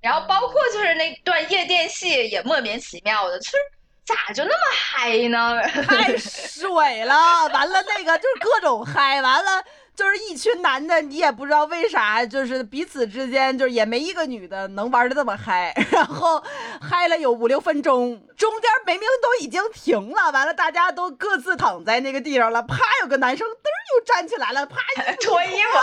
[0.00, 3.56] 然后包括就是那段夜店戏也莫名其妙的，就是
[4.04, 5.60] 咋就那么嗨呢？
[5.86, 9.62] 太水了，完了那个就是各种嗨，完了。
[9.94, 16.42] 就是一群男的，你也不知道为啥，就是彼此之间就是也没一个女的能玩的这么嗨， 然后
[16.80, 23.46] 嗨了有五六分钟，中间明明都已经停了，完了大家都各自躺在那个地上了，啪有个男生
[24.04, 24.76] 站起来了，啪
[25.20, 25.78] 脱衣服，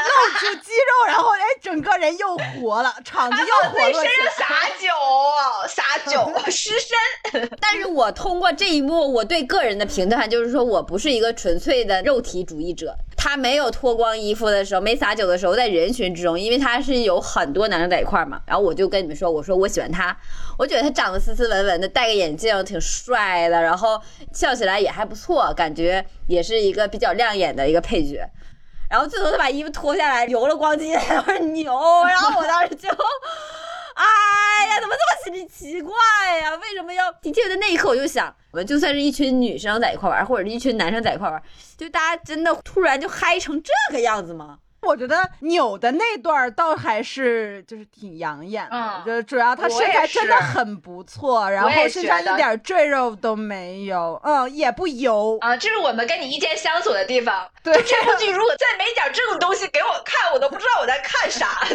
[0.00, 4.32] 露出肌肉， 然后哎整个人又活了，场子 又活自己络起身上来。
[4.34, 4.88] 洒酒，
[5.68, 7.50] 撒酒湿身。
[7.60, 12.94] 但是我通过这一幕，我对个人的评判就是说我不是一个纯粹的肉体主义者。
[13.24, 18.38] 他没有脱光衣服的时候，没撒酒的时候，在人群之中，因为他是有很多男生在一块儿嘛。
[18.46, 20.14] 然后我就跟你们说，我说我喜欢他，
[20.58, 23.98] 我觉得他长得斯斯文文的，戴个眼镜挺帅的，然后
[24.34, 28.28] 笑起来也还不错，感觉也是一个比较亮眼的一个配角。
[28.90, 31.72] 然后最后他把衣服脱下来，油了光巾，我说牛，
[32.04, 32.90] 然后我当时就。
[33.94, 35.92] 哎呀，怎么这么奇奇怪
[36.40, 36.54] 呀？
[36.56, 37.10] 为什么要？
[37.22, 41.42] 的确，在那一刻我就想，我们就算是一群女生在一块玩，或者是一群男生在一块玩，
[41.76, 44.58] 就大家真的突然就嗨成这个样子吗？
[44.82, 57.48] 我觉得扭的那段倒还是就是挺养眼的，嗯就主要他身材真的很不错，然后身上一点赘肉都没有，嗯，也不油，啊，这是我们跟你意见相左的地方。
[57.62, 61.66] 对，这部剧如果再没点这种东西给我看，我都不知道我在看啥。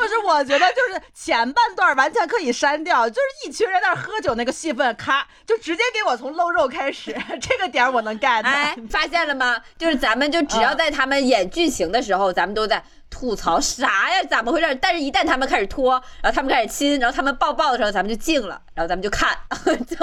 [0.00, 8.42] 就是我觉得就是前半段完全可以删掉，就是一群人在那喝酒那个戏份，咔就直接给我从露肉开始， 这个点儿我能 get。
[8.44, 9.56] 哎，发现了吗？
[9.78, 14.74] 就是咱们就只要在他们演剧情的时候，咱们都在吐槽啥呀，怎么回事？
[14.76, 19.96] 但是一旦他们开始脱，然后他们开始亲，然后他们抱抱的时候，咱们就静了，然后咱们就看，就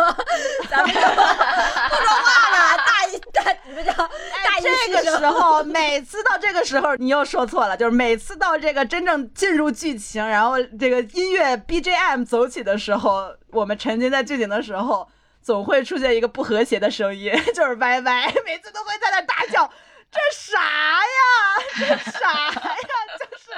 [0.69, 15.09] 咱们就不说话了，大一大你们叫大一哎这个时候，每次到这个时候，你又说错了，就是每次到这个真正进入剧情，然后这个音乐 BGM 走起的时候，我们沉浸在剧情的时候，
[15.41, 19.67] 总会出现一个不和谐的声音， 就是歪歪，每次都会在那大叫。
[20.11, 21.01] 这啥呀？
[21.79, 22.53] 这啥呀？
[23.17, 23.49] 就是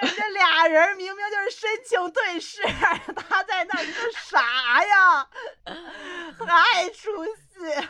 [0.00, 2.62] 人家俩人明明就是深情对视，
[3.28, 5.26] 他在那儿这啥呀？
[6.46, 7.88] 爱出戏。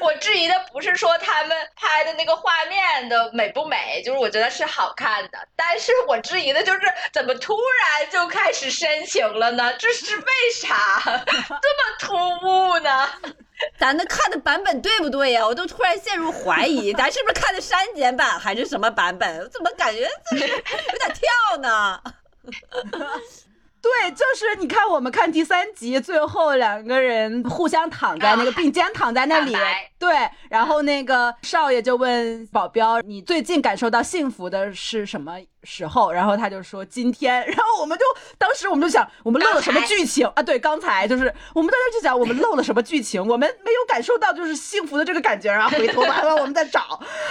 [0.00, 6.80] 我质疑的不是说他们拍的那个画面的美不美，就是我觉得是好看的，但是我质疑的就是
[7.12, 9.72] 怎么突然就开始深情了呢？
[9.78, 12.14] 这是为啥 这么突
[12.46, 13.08] 兀呢？
[13.78, 15.46] 咱的看的版本对不对呀？
[15.46, 19.38] 我都突然陷入怀疑，咱是不是看的删减版还是什么版本？
[19.40, 22.02] 我怎么感觉就是有点跳呢？
[23.82, 29.52] 对，就是你看，我们看第三集，最后两个人互相躺在那个啊并肩躺在那里，
[29.98, 38.04] 对，然后那个少爷就问保镖：“你最近感受到幸福的是什么时候？”然后他就说：“今天。”然后我们就
[38.38, 40.42] 当时我们就想，我们漏了什么剧情啊？
[40.42, 43.20] 对，刚才就是我们当时就想，我们漏了什么剧情？
[43.26, 45.68] 我们没有感受到就是幸福的这个感觉啊！
[45.68, 46.80] 回头完了 我们再找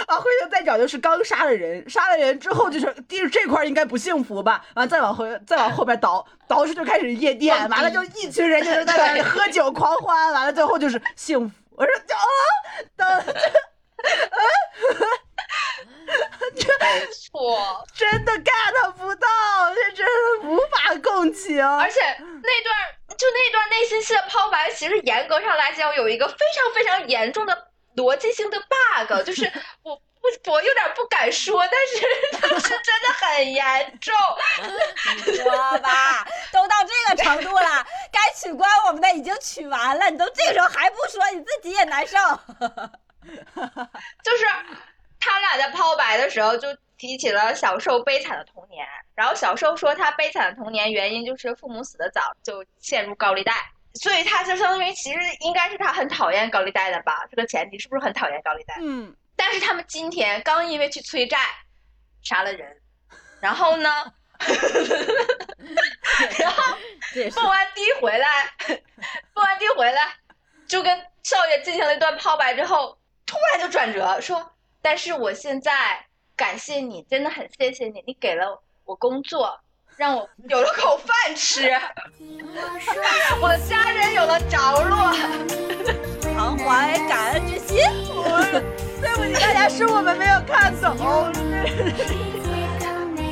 [0.06, 4.64] 啊，回头再找就是刚杀了人，杀了人之后就是第这块应该不幸福吧？
[4.74, 11.54] 完了再往回再往后边倒，倒出就开始夜店，完了就一群人就是在那里喝酒狂欢，完了最后就是幸福。
[11.74, 12.22] 我说就啊，
[12.96, 13.34] 等
[16.80, 19.28] 没错，真的 get 不到，
[19.74, 21.64] 这真的无法共情。
[21.64, 22.74] 而且那段
[23.16, 29.50] 就那段内心戏的抛白，其实严格上来讲有一个非常非常严重的逻辑性的 bug，就是
[29.82, 32.06] 我不我有点不敢说，但是
[32.40, 34.14] 但是真的很严重。
[35.26, 42.16] 你说吧，都到这个程度了，该取关我们的已经取完了，你都这个时候还不说，你自己也难受。
[44.24, 44.44] 就是
[45.24, 46.66] 他俩在抛白的时候就
[46.98, 53.54] 提起了小受悲惨的童年，然后小受说他悲惨的童年原因就是父母死得早，就陷入高利贷，
[53.94, 57.24] 所以他就相当于其实应该是他很讨厌高利贷的吧？
[57.30, 58.74] 这个前提是不是很讨厌高利贷？
[58.80, 61.38] 嗯，但是他们今天刚因为去催债
[62.22, 62.76] 杀了人，
[63.40, 64.12] 然后呢，
[66.38, 66.76] 然后
[67.34, 68.52] 蹦 完迪回来，
[69.32, 70.16] 蹦完迪回来，
[70.66, 74.51] 就跟少爷进行了一段抛白之后，突然就转折说
[74.82, 76.04] ：“但是我现在
[76.36, 79.58] 感谢你，真的很谢谢你，你给了我工作，
[79.96, 81.70] 让我有了口饭吃，
[83.40, 85.12] 我的家人有了着落。”
[86.34, 87.78] 常怀感恩之心。
[89.00, 90.96] 对不起大家，是我们没有看懂，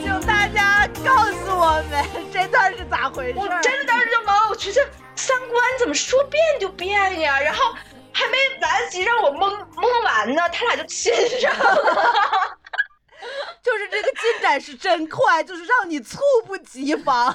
[0.02, 3.62] 请大家告诉我们这段是咋回事我儿。
[3.62, 4.80] 真的当时就懵了，我觉得
[5.16, 7.40] 三观怎么说变就变呀？
[7.40, 7.74] 然后
[8.20, 12.58] 还没来得及让我懵懵完呢，他俩就亲上了。
[13.62, 17.34] 就是这个进展是真快，就是让你猝不及防，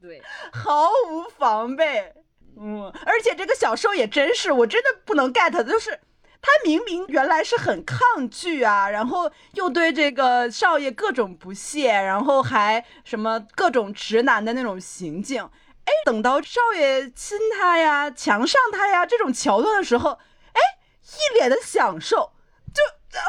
[0.00, 0.22] 对，
[0.52, 2.12] 毫无防备。
[2.60, 5.98] 嗯，而且这个小受也真是，我真的不能 get，就是
[6.42, 15.48] 他明明原来是很抗拒啊，然后又对这个少爷各种不屑，然后还什么各种直男的那种行径。
[15.90, 20.10] 哎，等到少爷亲他呀、强上他呀这种桥段的时候，
[20.52, 20.60] 哎，
[21.02, 22.32] 一脸的享受，
[22.72, 22.80] 就
[23.18, 23.20] 嗯，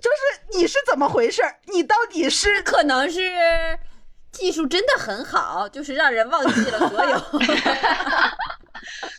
[0.00, 1.42] 就是你是怎么回事？
[1.64, 3.76] 你到底是可能是
[4.30, 7.18] 技术真的很好，就是让人忘记了所有。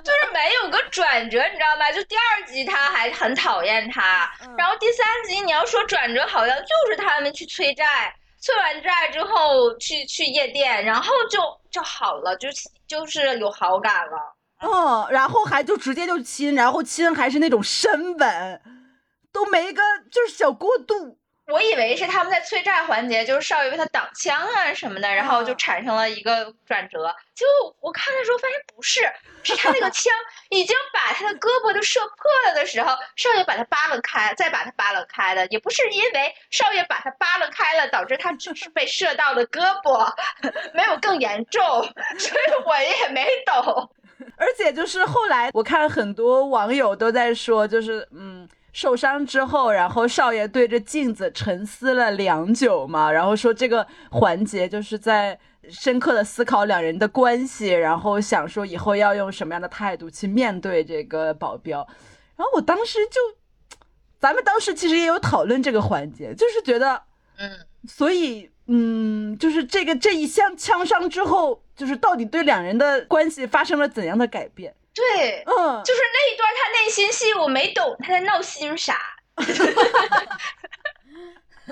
[0.04, 1.92] 就是没有个转折，你知道吗？
[1.92, 12.50] 就第二集他还很讨厌他，然后第三集你要说转折，好像就是他们去催债，催完债之后去去夜店，然后就就好了，就
[12.88, 14.36] 就是有好感了。
[14.62, 18.62] 嗯，然后还就直接就亲，然后亲还是那种深吻，
[19.32, 19.82] 都没个
[20.12, 21.18] 就是小过渡。
[21.48, 27.16] 我以为是他们在催债环节，就是少爷为他挡枪啊什么的，然后就产生了一个转折。
[27.34, 29.02] 结果我看的时候发现不是，
[29.42, 30.14] 是他那个 枪
[30.50, 32.16] 已经把他的胳膊都射破
[32.47, 40.12] 了的时候，少爷把他扒拉开，再把他扒拉开了，也不是因为少爷把他扒拉开了，导致他只是被射到了胳膊，
[40.74, 41.62] 没有更严重，
[42.18, 43.89] 所以我也没懂。
[44.38, 48.47] 而且就是后来我看很多网友都在说，就是嗯。
[48.72, 55.38] 受伤之后，然后少爷对着镜子沉思了良久嘛，然后说这个环节就是在
[55.72, 61.88] 深刻的思考两人的关系，然后想说以后要用什么样的态度去面对这个保镖。
[62.36, 63.20] 然后我当时就，
[64.20, 67.02] 咱们当时其实也有讨论这个环节，就是觉得，
[67.38, 67.52] 嗯，
[67.88, 74.74] 所以嗯，就是这个这一项枪伤之后，就是到底对两人的关系发生了怎样的改变？
[74.94, 78.98] 对，嗯，就是那一段他内心戏我没懂，他在闹心啥？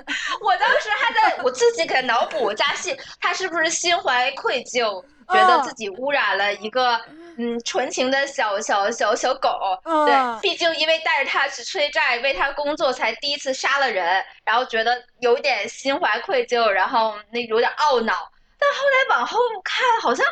[0.42, 7.00] 我当时还在 我自己给他脑补加戏，他是不是心怀愧疚，觉得自己污染了一个
[7.36, 9.78] 嗯纯情的小小小小狗？
[9.84, 18.14] 嗯对，毕竟因为带着他去催债，为他工作，才第一次杀了人，然后觉得有点心怀愧疚，然后那有点懊恼。
[18.60, 20.26] 但后来往后看，好像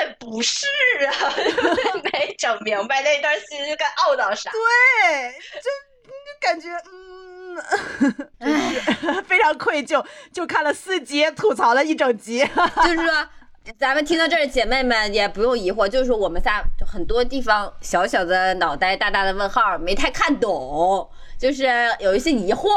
[0.00, 0.66] 也不是
[1.06, 1.12] 啊，
[2.12, 4.50] 没整明白那段戏该懊恼啥。
[4.50, 7.31] 对，就就感觉嗯，
[8.40, 8.46] 就
[9.14, 12.40] 是非常愧疚，就看了四集，吐槽了一整集。
[12.84, 13.28] 就是说，
[13.78, 21.66] 咱们听到这儿，姐妹们也不用疑惑，就是说我们仨就很多地方小小的脑袋、大大的问号，没太看懂，就是
[22.00, 22.68] 有一些疑惑。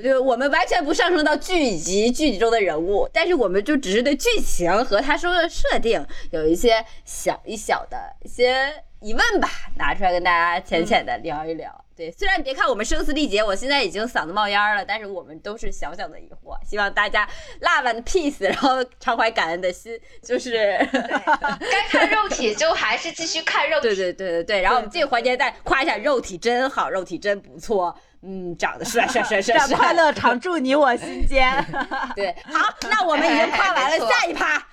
[0.00, 11.84] 就我们完全不上升到剧集剧集中的人物，但是我们就只是对剧情和他说的设定有一些小一小的一些疑问吧，拿出来跟大家浅浅的聊一聊。
[11.98, 17.28] 对，虽然别看我们声嘶力竭，我现在已经嗓子冒烟了，但是我们都是小小的疑惑，希望大家
[17.60, 23.88] love and peace，然后常怀感恩的心，就是该看肉体就还是继续看肉体。
[23.88, 24.62] 对对对对对。
[24.62, 27.92] 然后我们这个环节再夸一下肉体真好，肉体真不错，
[28.22, 31.52] 嗯，长得帅帅帅帅帅，愿快乐常驻你我心间。
[32.14, 34.64] 对，好，那我们已经夸完了，下一趴，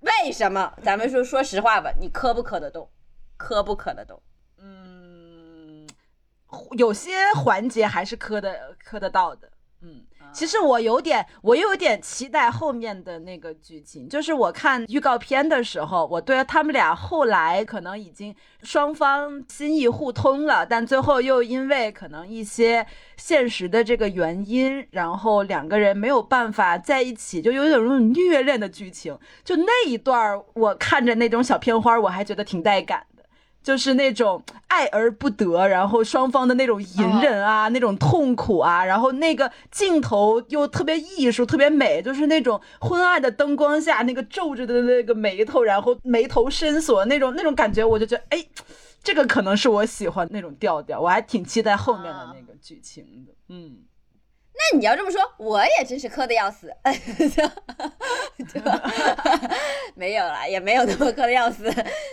[0.00, 0.70] 为什么？
[0.84, 2.86] 咱们说说实话吧，你磕不磕得动？
[3.38, 4.20] 磕不磕得动？
[6.70, 9.50] 嗯，有些环节还是磕的磕得到的。
[9.82, 10.02] 嗯，
[10.32, 14.08] 其实我有点，我有点期待后面的那个剧情。
[14.08, 22.84] 就是我看预告片的时候，我对他们俩后来可能已经双方心意互通了，但最后又因为可能一些
[23.18, 29.16] 现实的这个原因，然后两个人没有办法在一起，就有点那种虐恋的剧情。
[29.44, 33.15] 就那一段儿，我看着那种小片花儿，我还觉得挺带感的。
[33.66, 48.46] 就是那种爱而不得，然后双方的那种隐忍啊，那种痛苦啊，然后那个镜头又特别艺术，特别美，就是那种昏暗的灯光下那个皱着的那个眉头，然后眉头深锁那种那种感觉，我就觉得哎，
[49.02, 53.32] 这个可能是我喜欢那种调调，我还挺期待后面的那个剧情的。
[53.48, 53.78] 嗯，
[54.54, 56.72] 那你要这么说，我也真是磕的要死，
[59.96, 61.64] 没有了，也没有那么磕的要死，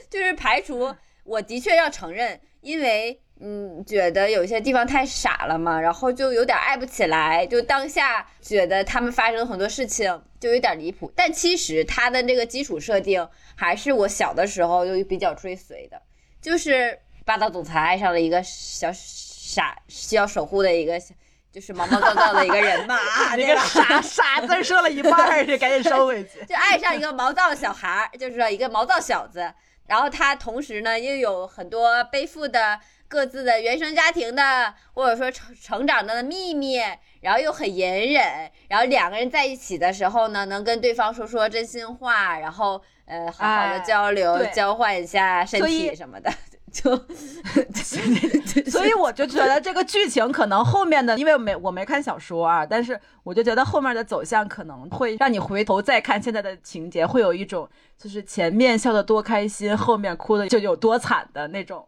[0.10, 0.92] 就是排除，
[1.24, 16.02] 我的确要承认，因为嗯，觉得有些地方太傻了嘛，然后就有点爱不起来，就当下觉得他们发生很多事情就有点离谱，但其实他的这个基础设定还是我小的时候就比较追随的，
[16.42, 21.14] 就是霸道总裁爱上了一个小傻需要守护的一个小。
[21.52, 26.44] 就是毛毛躁躁的一个人嘛， 啊，那个傻傻字儿说了一半儿，就赶紧收回去。
[26.50, 29.54] 就爱上一个毛躁小孩儿，就是说一个毛躁小子。
[29.88, 36.78] 然后他同时呢，又有很多背负的各自的原生家庭的，或者说成成长的秘密，
[37.22, 38.50] 然后又很隐忍。
[38.70, 46.32] 然后两个人在一起的时候呢，能跟对方说说真心话，然后呃好好的哎交流，对交换一下身体什么的，
[46.74, 46.98] 就
[48.70, 61.88] 所以我就觉得这个剧情可能后面的，因为我没我没看小说啊，但是我就觉得后面的走向可能会让你回头再看现在的情节，会有一种就是前面笑的多开心，后面哭的就有多惨的那种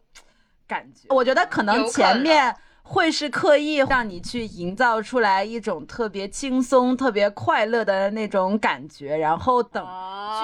[0.67, 1.07] 感觉。
[1.09, 2.55] 我觉得可能前面。
[2.87, 9.89] 会是刻意让你去营造出来一种特别轻松、特别快乐的那种感觉，然后等剧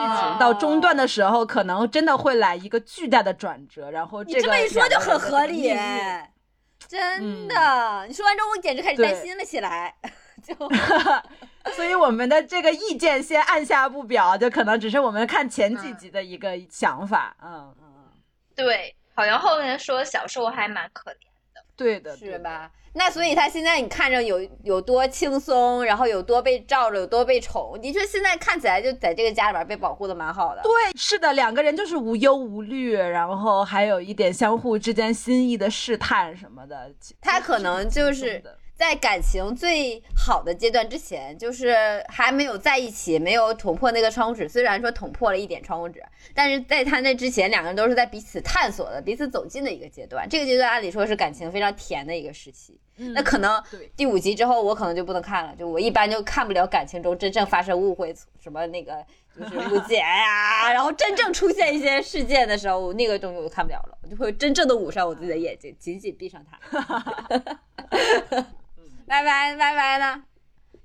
[0.01, 5.73] 情到中段的时候，可能真的会来一个巨大的转折，然后你这个这么一说就很合理
[6.87, 8.05] 真的。
[8.07, 9.93] 你说完之后，我简直开始担心了起来，
[10.43, 10.55] 就。
[11.75, 17.35] 所以我们的这个意见先按下不表，就可能只是我们看前几集的一个想法。
[17.39, 18.09] 嗯嗯，
[18.55, 21.17] 对，好像后面说小受还蛮可怜。
[21.81, 22.15] 对的？
[22.15, 22.71] 是吧？
[22.93, 30.61] 那所以他现在你看着有有多轻松，然后有多被罩着，有多被宠，的确现在看起来就在这个家里边被保护的蛮好的。
[30.61, 36.91] 对，是的，两个人就是无忧无虑，然后还有一点相互之间心意的试探什么的。
[37.21, 38.43] 他可能就是
[38.81, 44.49] 在感情最好的阶段之前，就是还没有在一起，没有捅破那个窗户纸。
[44.49, 46.03] 虽然说捅破了一点窗户纸，
[46.33, 50.27] 但是在他那之前，两个人都是在彼此探索的、彼此走近的一个阶段。
[50.27, 52.79] 这个阶段按理说是感情非常甜的一个时期。
[52.97, 53.63] 嗯那可能
[53.95, 55.55] 第五集之后，我可能就不能看了。
[55.55, 59.05] 就我一般就看不了感情中真正发生误会，什么那个
[59.37, 66.59] 就是误解呀、然后真正出现一些事件的时候，那个东西我就看不了了，我就会真正的捂上我自己的眼睛，紧紧闭上它。
[69.11, 70.23] 歪歪歪歪呢？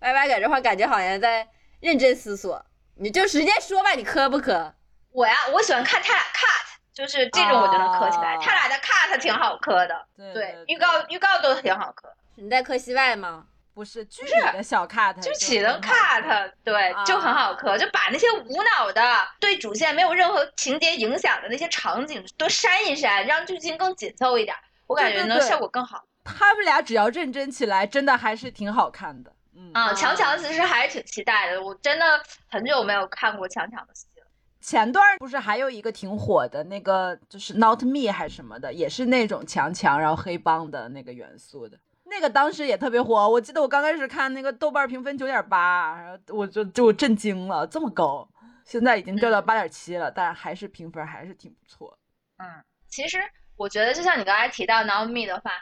[0.00, 1.46] 歪歪搁这块儿感觉好像在
[1.78, 2.60] 认真思索，
[2.96, 4.74] 你就直接说吧，你磕不磕？
[5.12, 8.34] 我呀，我喜欢看他俩 cut，就是这种我就能磕起来。
[8.34, 13.46] 哦他俩的 cut 挺好磕的，对对对，预告预告都挺好磕，你在磕戏外吗？
[13.72, 19.02] 不是剧里的小 cut，就起的很好看 cut，对，就很好磕，就把那些无脑的、
[19.38, 24.56] 对主线没有任何情节影响的那些场景都删一删，让剧情更紧凑一点，
[24.88, 26.02] 我感觉能效果更好。
[26.26, 29.32] 他们俩只要认真起来，真的还是挺好看的。
[29.54, 32.04] 嗯啊，啊强强其实还是挺期待的，我真的
[32.48, 34.26] 很久没有看过强强的戏了。
[34.60, 41.78] 前段不是还有一个挺火的那个，就是 Not Me 还是什么的，也是那种强强然后黑帮的那个元素的。
[42.04, 48.28] 那个当时也特别火，我记得我刚开始看那个豆瓣评分九点八，然后我就就震惊了，这么高。
[48.64, 51.96] 现在已经掉到八点七了，但还是评分还是挺不错。
[52.38, 52.46] 嗯，
[52.88, 53.18] 其实
[53.56, 55.52] 我觉得，就像你刚才提到 Naomi 的话，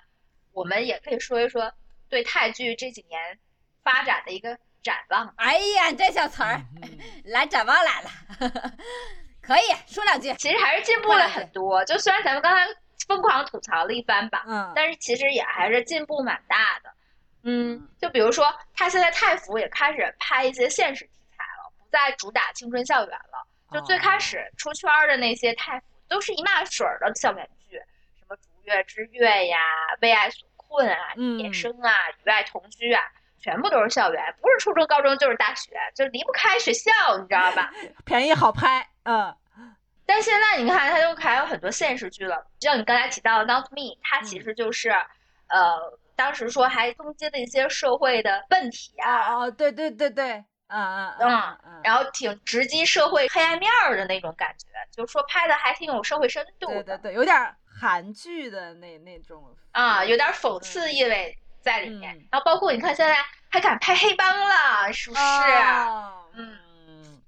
[0.55, 1.71] 我们也可以说一说
[2.09, 3.39] 对泰剧这几年
[3.83, 5.35] 发展的一个展望。
[5.37, 6.61] 哎呀，这小词儿
[7.27, 8.11] 来展望来了，
[9.43, 10.33] 可以说两句。
[10.35, 12.67] 其实还是进步了很多，就虽然咱们刚才
[13.07, 16.91] 疯狂吐槽了一番吧，嗯，但是其实也还是进步蛮大的。
[17.43, 23.47] 嗯，就比如说，他现在泰服也开始拍一些现实题材了，不再主打青春校园了。
[23.73, 27.47] 就最开始出圈的那些泰服，都是一码水儿的校园
[28.65, 29.59] 月之月》呀，
[30.03, 31.39] 《为爱所困》啊，《嗯。
[31.39, 31.93] 野生》啊，
[32.25, 33.03] 《与爱同居》啊，
[33.39, 36.91] 全部都是校园，不是初中、高中就是大学，就离不开学校，
[37.21, 37.71] 你知道吧？
[38.05, 39.35] 便宜好拍，嗯。
[40.07, 44.91] 但现在你看，它就还有很多现实剧了，就像你刚才提到的《Not Me》，它其实就是，
[45.49, 62.17] 呃，当时说还抨击了一些社会的问题啊，哦哦，对对对对，嗯嗯嗯嗯，然后挺直击社会黑暗面儿的那种感觉，就是说拍的还挺有社会深度的对对对，有点韩剧的那那种啊，有点讽刺意味在里面。
[62.17, 63.17] 嗯然后包括你看现在
[63.49, 65.23] 还敢拍黑帮了，是不是？
[65.23, 66.59] 哦嗯
[66.89, 67.23] 嗯，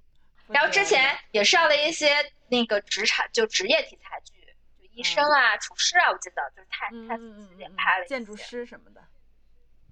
[0.47, 2.13] 然后之前也上了一些
[2.49, 4.33] 那个职场就职业题材剧，
[4.79, 9.01] 就医生啊、厨师啊，我记得就是太嗯太自己嗯嗯嗯也拍了一建筑师什么的，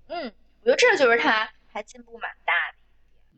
[0.09, 2.77] 嗯，我觉得这就是他还进步蛮大的。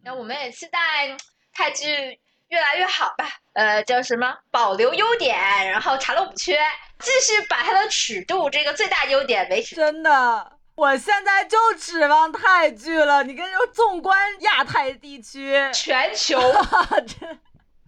[0.04, 1.20] 那我们也期待嗯
[1.54, 3.30] 泰剧越来越好吧。
[3.54, 4.38] 呃，叫什么？
[4.52, 5.38] 保留优点，
[5.70, 6.60] 然后查漏补缺，
[7.00, 9.76] 继续把它的尺度这个最大优点维持。
[9.76, 13.24] 真的我现在就指望泰剧了。
[13.24, 16.40] 你跟说纵观亚太地区，全球
[17.20, 17.40] 真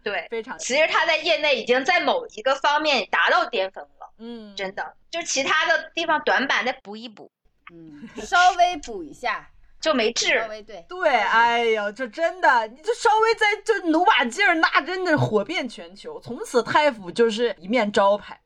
[0.03, 4.93] 对，非常其实它在业内已经在某一个方面达到巅峰了，嗯，真的。
[5.11, 7.29] 就其他的地方短板再补一补，
[7.71, 9.47] 嗯， 稍微补一下，
[9.81, 10.47] 就没治稍。
[10.47, 10.83] 微对。
[10.87, 16.19] 对，哎呦，这真的，你就稍微再就努把劲儿，那真的火遍全球。
[16.21, 18.39] 从此太府就是一面招牌。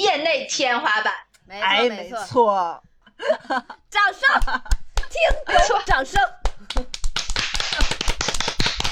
[0.00, 1.12] 业内天花板，
[1.44, 1.90] 没哎，错。
[1.90, 2.82] 没错，
[3.90, 4.62] 掌声，
[5.10, 6.18] 听歌掌声。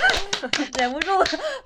[0.79, 1.11] 忍不住，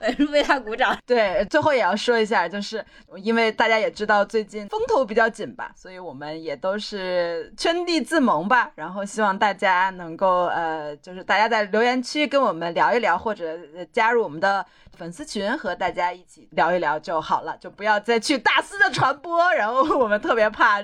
[0.00, 0.96] 忍不住为他鼓掌。
[1.06, 2.84] 对，最后也要说一下，就是
[3.16, 8.70] 因为大家也知道最近风头比较紧吧，所以我们也都是圈地自萌吧。
[8.74, 13.58] 然后希望大家能够呃，就是大家在留言区跟我们聊一聊，或者
[13.92, 14.64] 加入我们的
[14.96, 19.52] 粉丝群，和大家一起聊一聊就好了，就不要再去大肆的传播。
[19.52, 20.82] 然后我们特别怕。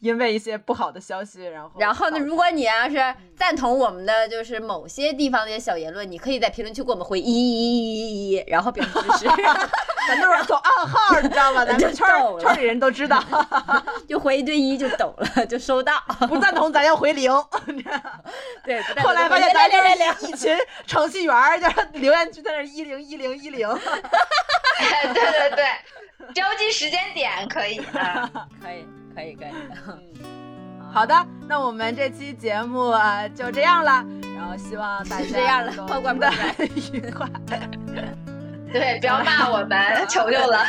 [0.00, 9.26] 因为一些不好的消息，然后然后呢，如果你要是赞同我们的就是某些地方的一些小言论，你可以在评论区给我们回一一一一一，然后表示支持，
[10.06, 11.64] 咱都是走暗号，你知道吗？
[11.64, 13.22] 咱们圈圈里人都知道，
[14.08, 16.00] 就回一对一就懂了，就收到。
[16.28, 17.32] 不赞同咱要回零。
[18.64, 23.68] 对，后来发现咱就是一群程序员儿，就是留言区在那一零一零一零。
[24.78, 28.30] 对对对，标记时间点可以啊。
[28.62, 28.86] 可以
[29.18, 29.48] 可以可以。
[30.92, 31.14] 好的，
[31.48, 34.04] 那我们这期节目啊就这样了，
[34.36, 36.32] 然后希望大家这样了能够报关听不得
[36.92, 37.28] 愉快。
[38.72, 40.64] 对，不要骂我们， 求求了。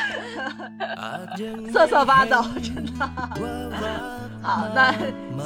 [1.72, 2.92] 瑟瑟发抖，真的。
[4.42, 4.92] 好，那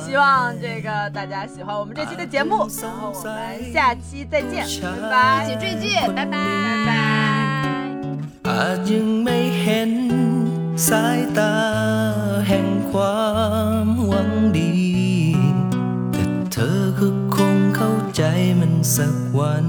[0.06, 5.44] 希望这个大家喜欢我们这期的节目，然后我们下期再见，拜拜。
[5.46, 6.38] 一起追剧，拜拜拜
[8.46, 10.43] 拜。
[10.88, 11.56] สายตา
[12.48, 13.24] แห่งควา
[13.86, 14.74] มหวังดี
[16.12, 18.24] แต่เธอก็คงเข้าใจ
[18.60, 19.66] มันสักวัน